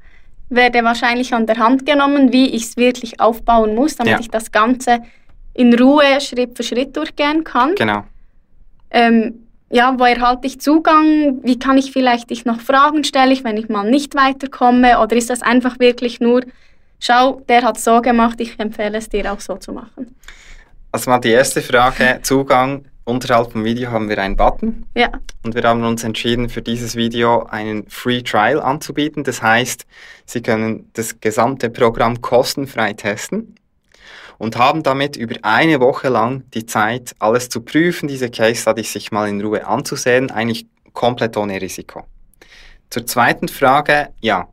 werde 0.51 0.83
wahrscheinlich 0.83 1.33
an 1.33 1.45
der 1.45 1.57
Hand 1.57 1.85
genommen, 1.85 2.31
wie 2.33 2.49
ich 2.49 2.63
es 2.63 2.77
wirklich 2.77 3.19
aufbauen 3.19 3.73
muss, 3.73 3.95
damit 3.95 4.13
ja. 4.13 4.19
ich 4.19 4.29
das 4.29 4.51
Ganze 4.51 4.99
in 5.53 5.73
Ruhe 5.73 6.19
Schritt 6.19 6.55
für 6.55 6.63
Schritt 6.63 6.95
durchgehen 6.95 7.43
kann. 7.43 7.73
Genau. 7.75 8.03
Ähm, 8.91 9.47
ja, 9.69 9.97
wo 9.97 10.03
erhalte 10.03 10.47
ich 10.47 10.59
Zugang? 10.59 11.39
Wie 11.43 11.57
kann 11.57 11.77
ich 11.77 11.91
vielleicht 11.91 12.29
dich 12.29 12.45
noch 12.45 12.59
Fragen 12.59 13.03
stellen, 13.03 13.39
wenn 13.43 13.57
ich 13.57 13.69
mal 13.69 13.89
nicht 13.89 14.15
weiterkomme? 14.15 14.99
Oder 14.99 15.15
ist 15.15 15.29
das 15.29 15.41
einfach 15.41 15.79
wirklich 15.79 16.19
nur, 16.19 16.41
schau, 16.99 17.41
der 17.47 17.63
hat 17.63 17.79
so 17.79 18.01
gemacht, 18.01 18.41
ich 18.41 18.59
empfehle 18.59 18.97
es 18.97 19.07
dir 19.07 19.31
auch 19.31 19.39
so 19.39 19.55
zu 19.55 19.71
machen? 19.71 20.15
Also 20.91 21.09
mal 21.09 21.19
die 21.19 21.29
erste 21.29 21.61
Frage, 21.61 22.19
Zugang 22.21 22.85
Unterhalb 23.03 23.51
vom 23.51 23.65
Video 23.65 23.89
haben 23.89 24.09
wir 24.09 24.19
einen 24.19 24.37
Button. 24.37 24.85
Ja. 24.95 25.09
Und 25.43 25.55
wir 25.55 25.63
haben 25.63 25.83
uns 25.83 26.03
entschieden, 26.03 26.49
für 26.49 26.61
dieses 26.61 26.95
Video 26.95 27.43
einen 27.43 27.89
Free 27.89 28.21
Trial 28.21 28.61
anzubieten. 28.61 29.23
Das 29.23 29.41
heißt, 29.41 29.85
Sie 30.25 30.41
können 30.41 30.89
das 30.93 31.19
gesamte 31.19 31.69
Programm 31.69 32.21
kostenfrei 32.21 32.93
testen 32.93 33.55
und 34.41 34.57
haben 34.57 34.81
damit 34.81 35.17
über 35.17 35.35
eine 35.43 35.79
Woche 35.79 36.09
lang 36.09 36.45
die 36.55 36.65
Zeit, 36.65 37.15
alles 37.19 37.47
zu 37.47 37.61
prüfen, 37.61 38.07
diese 38.07 38.31
Case 38.31 38.59
Studies 38.59 38.91
sich 38.91 39.11
mal 39.11 39.29
in 39.29 39.39
Ruhe 39.39 39.67
anzusehen, 39.67 40.31
eigentlich 40.31 40.65
komplett 40.93 41.37
ohne 41.37 41.61
Risiko. 41.61 42.05
Zur 42.89 43.05
zweiten 43.05 43.47
Frage, 43.47 44.09
ja, 44.19 44.47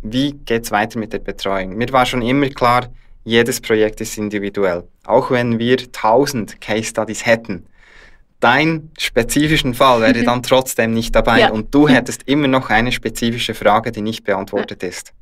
wie 0.00 0.32
geht 0.32 0.64
es 0.64 0.70
weiter 0.70 0.98
mit 0.98 1.12
der 1.12 1.18
Betreuung? 1.18 1.76
Mir 1.76 1.92
war 1.92 2.06
schon 2.06 2.22
immer 2.22 2.48
klar, 2.48 2.88
jedes 3.24 3.60
Projekt 3.60 4.00
ist 4.00 4.16
individuell. 4.16 4.84
Auch 5.04 5.30
wenn 5.30 5.58
wir 5.58 5.80
1000 5.80 6.58
Case 6.62 6.84
Studies 6.84 7.26
hätten, 7.26 7.66
dein 8.40 8.90
spezifischen 8.96 9.74
Fall 9.74 10.00
wäre 10.00 10.24
dann 10.24 10.42
trotzdem 10.42 10.94
nicht 10.94 11.14
dabei 11.14 11.40
ja. 11.40 11.50
und 11.50 11.74
du 11.74 11.88
hättest 11.88 12.22
immer 12.22 12.48
noch 12.48 12.70
eine 12.70 12.90
spezifische 12.90 13.52
Frage, 13.52 13.92
die 13.92 14.00
nicht 14.00 14.24
beantwortet 14.24 14.82
ist. 14.82 15.12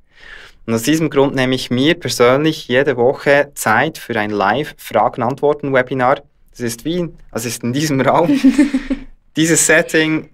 Und 0.67 0.75
aus 0.75 0.83
diesem 0.83 1.11
Grund 1.11 1.35
nehme 1.35 1.55
ich 1.55 1.71
mir 1.71 1.95
persönlich 1.95 2.69
jede 2.69 2.97
Woche 2.97 3.53
Zeit 3.55 3.99
für 3.99 4.19
ein 4.19 4.31
Live-Fragen-Antworten-Webinar. 4.31 6.23
Das 6.51 6.61
ist 6.61 6.85
wie, 6.85 7.09
also 7.31 7.49
ist 7.49 7.63
in 7.63 7.73
diesem 7.73 8.01
Raum. 8.01 8.41
Dieses 9.37 9.67
Setting, 9.67 10.31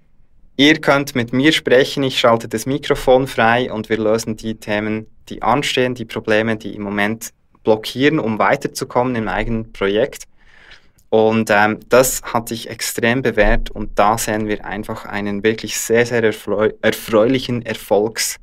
ihr 0.56 0.80
könnt 0.80 1.14
mit 1.14 1.32
mir 1.32 1.52
sprechen, 1.52 2.02
ich 2.02 2.20
schalte 2.20 2.46
das 2.46 2.66
Mikrofon 2.66 3.26
frei 3.26 3.72
und 3.72 3.88
wir 3.88 3.96
lösen 3.96 4.36
die 4.36 4.54
Themen, 4.54 5.06
die 5.28 5.42
anstehen, 5.42 5.94
die 5.94 6.04
Probleme, 6.04 6.56
die 6.56 6.74
im 6.74 6.82
Moment 6.82 7.30
blockieren, 7.64 8.18
um 8.18 8.38
weiterzukommen 8.38 9.16
im 9.16 9.26
eigenen 9.26 9.72
Projekt. 9.72 10.24
Und 11.08 11.50
ähm, 11.50 11.80
das 11.88 12.22
hat 12.22 12.48
sich 12.48 12.70
extrem 12.70 13.22
bewährt 13.22 13.70
und 13.70 13.98
da 13.98 14.16
sehen 14.16 14.46
wir 14.46 14.64
einfach 14.64 15.06
einen 15.06 15.42
wirklich 15.42 15.76
sehr, 15.76 16.06
sehr 16.06 16.22
erfreu 16.22 16.70
erfreulichen 16.82 17.66
Erfolgs, 17.66 18.36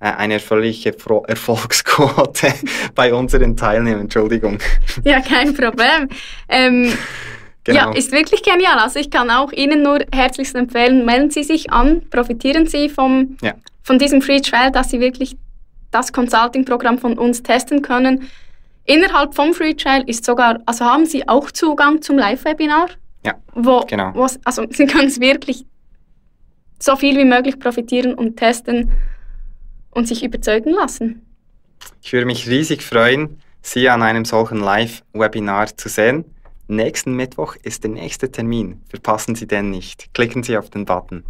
eine 0.00 0.34
erfreuliche 0.34 0.92
Fro 0.92 1.24
Erfolgsquote 1.28 2.52
bei 2.94 3.14
unseren 3.14 3.56
Teilnehmern. 3.56 4.02
Entschuldigung. 4.02 4.58
Ja, 5.04 5.20
kein 5.20 5.54
Problem. 5.54 6.08
Ähm, 6.48 6.92
genau. 7.64 7.90
Ja, 7.90 7.92
ist 7.92 8.12
wirklich 8.12 8.42
genial. 8.42 8.78
Also 8.78 9.00
ich 9.00 9.10
kann 9.10 9.30
auch 9.30 9.52
Ihnen 9.52 9.82
nur 9.82 10.00
herzlichst 10.12 10.54
empfehlen, 10.54 11.04
melden 11.04 11.30
Sie 11.30 11.42
sich 11.42 11.70
an, 11.72 12.02
profitieren 12.10 12.66
Sie 12.66 12.88
vom, 12.88 13.36
ja. 13.42 13.54
von 13.82 13.98
diesem 13.98 14.22
Free 14.22 14.40
Trial, 14.40 14.70
dass 14.70 14.90
Sie 14.90 15.00
wirklich 15.00 15.36
das 15.90 16.12
Consulting-Programm 16.12 16.98
von 16.98 17.18
uns 17.18 17.42
testen 17.42 17.82
können 17.82 18.28
Innerhalb 18.86 19.34
vom 19.34 19.54
Free 19.54 19.74
Trial 19.74 20.02
ist 20.06 20.24
sogar, 20.24 20.60
also 20.66 20.84
haben 20.84 21.06
Sie 21.06 21.26
auch 21.26 21.50
Zugang 21.50 22.02
zum 22.02 22.18
Live-Webinar? 22.18 22.88
Ja, 23.24 23.34
wo, 23.54 23.80
genau. 23.80 24.12
also 24.44 24.66
Sie 24.70 24.86
können 24.86 25.06
es 25.06 25.20
wirklich 25.20 25.64
so 26.78 26.94
viel 26.96 27.16
wie 27.16 27.24
möglich 27.24 27.58
profitieren 27.58 28.12
und 28.12 28.36
testen 28.36 28.90
und 29.94 30.06
sich 30.08 30.22
überzeugen 30.22 30.70
lassen. 30.70 31.22
Ich 32.02 32.12
würde 32.12 32.26
mich 32.26 32.48
riesig 32.48 32.82
freuen, 32.82 33.40
Sie 33.62 33.88
an 33.88 34.02
einem 34.02 34.26
solchen 34.26 34.60
Live-Webinar 34.60 35.74
zu 35.76 35.88
sehen. 35.88 36.26
Nächsten 36.68 37.14
Mittwoch 37.14 37.56
ist 37.62 37.82
der 37.82 37.90
nächste 37.90 38.30
Termin. 38.30 38.82
Verpassen 38.88 39.34
Sie 39.34 39.46
den 39.46 39.70
nicht. 39.70 40.12
Klicken 40.12 40.42
Sie 40.42 40.58
auf 40.58 40.68
den 40.68 40.84
Button. 40.84 41.24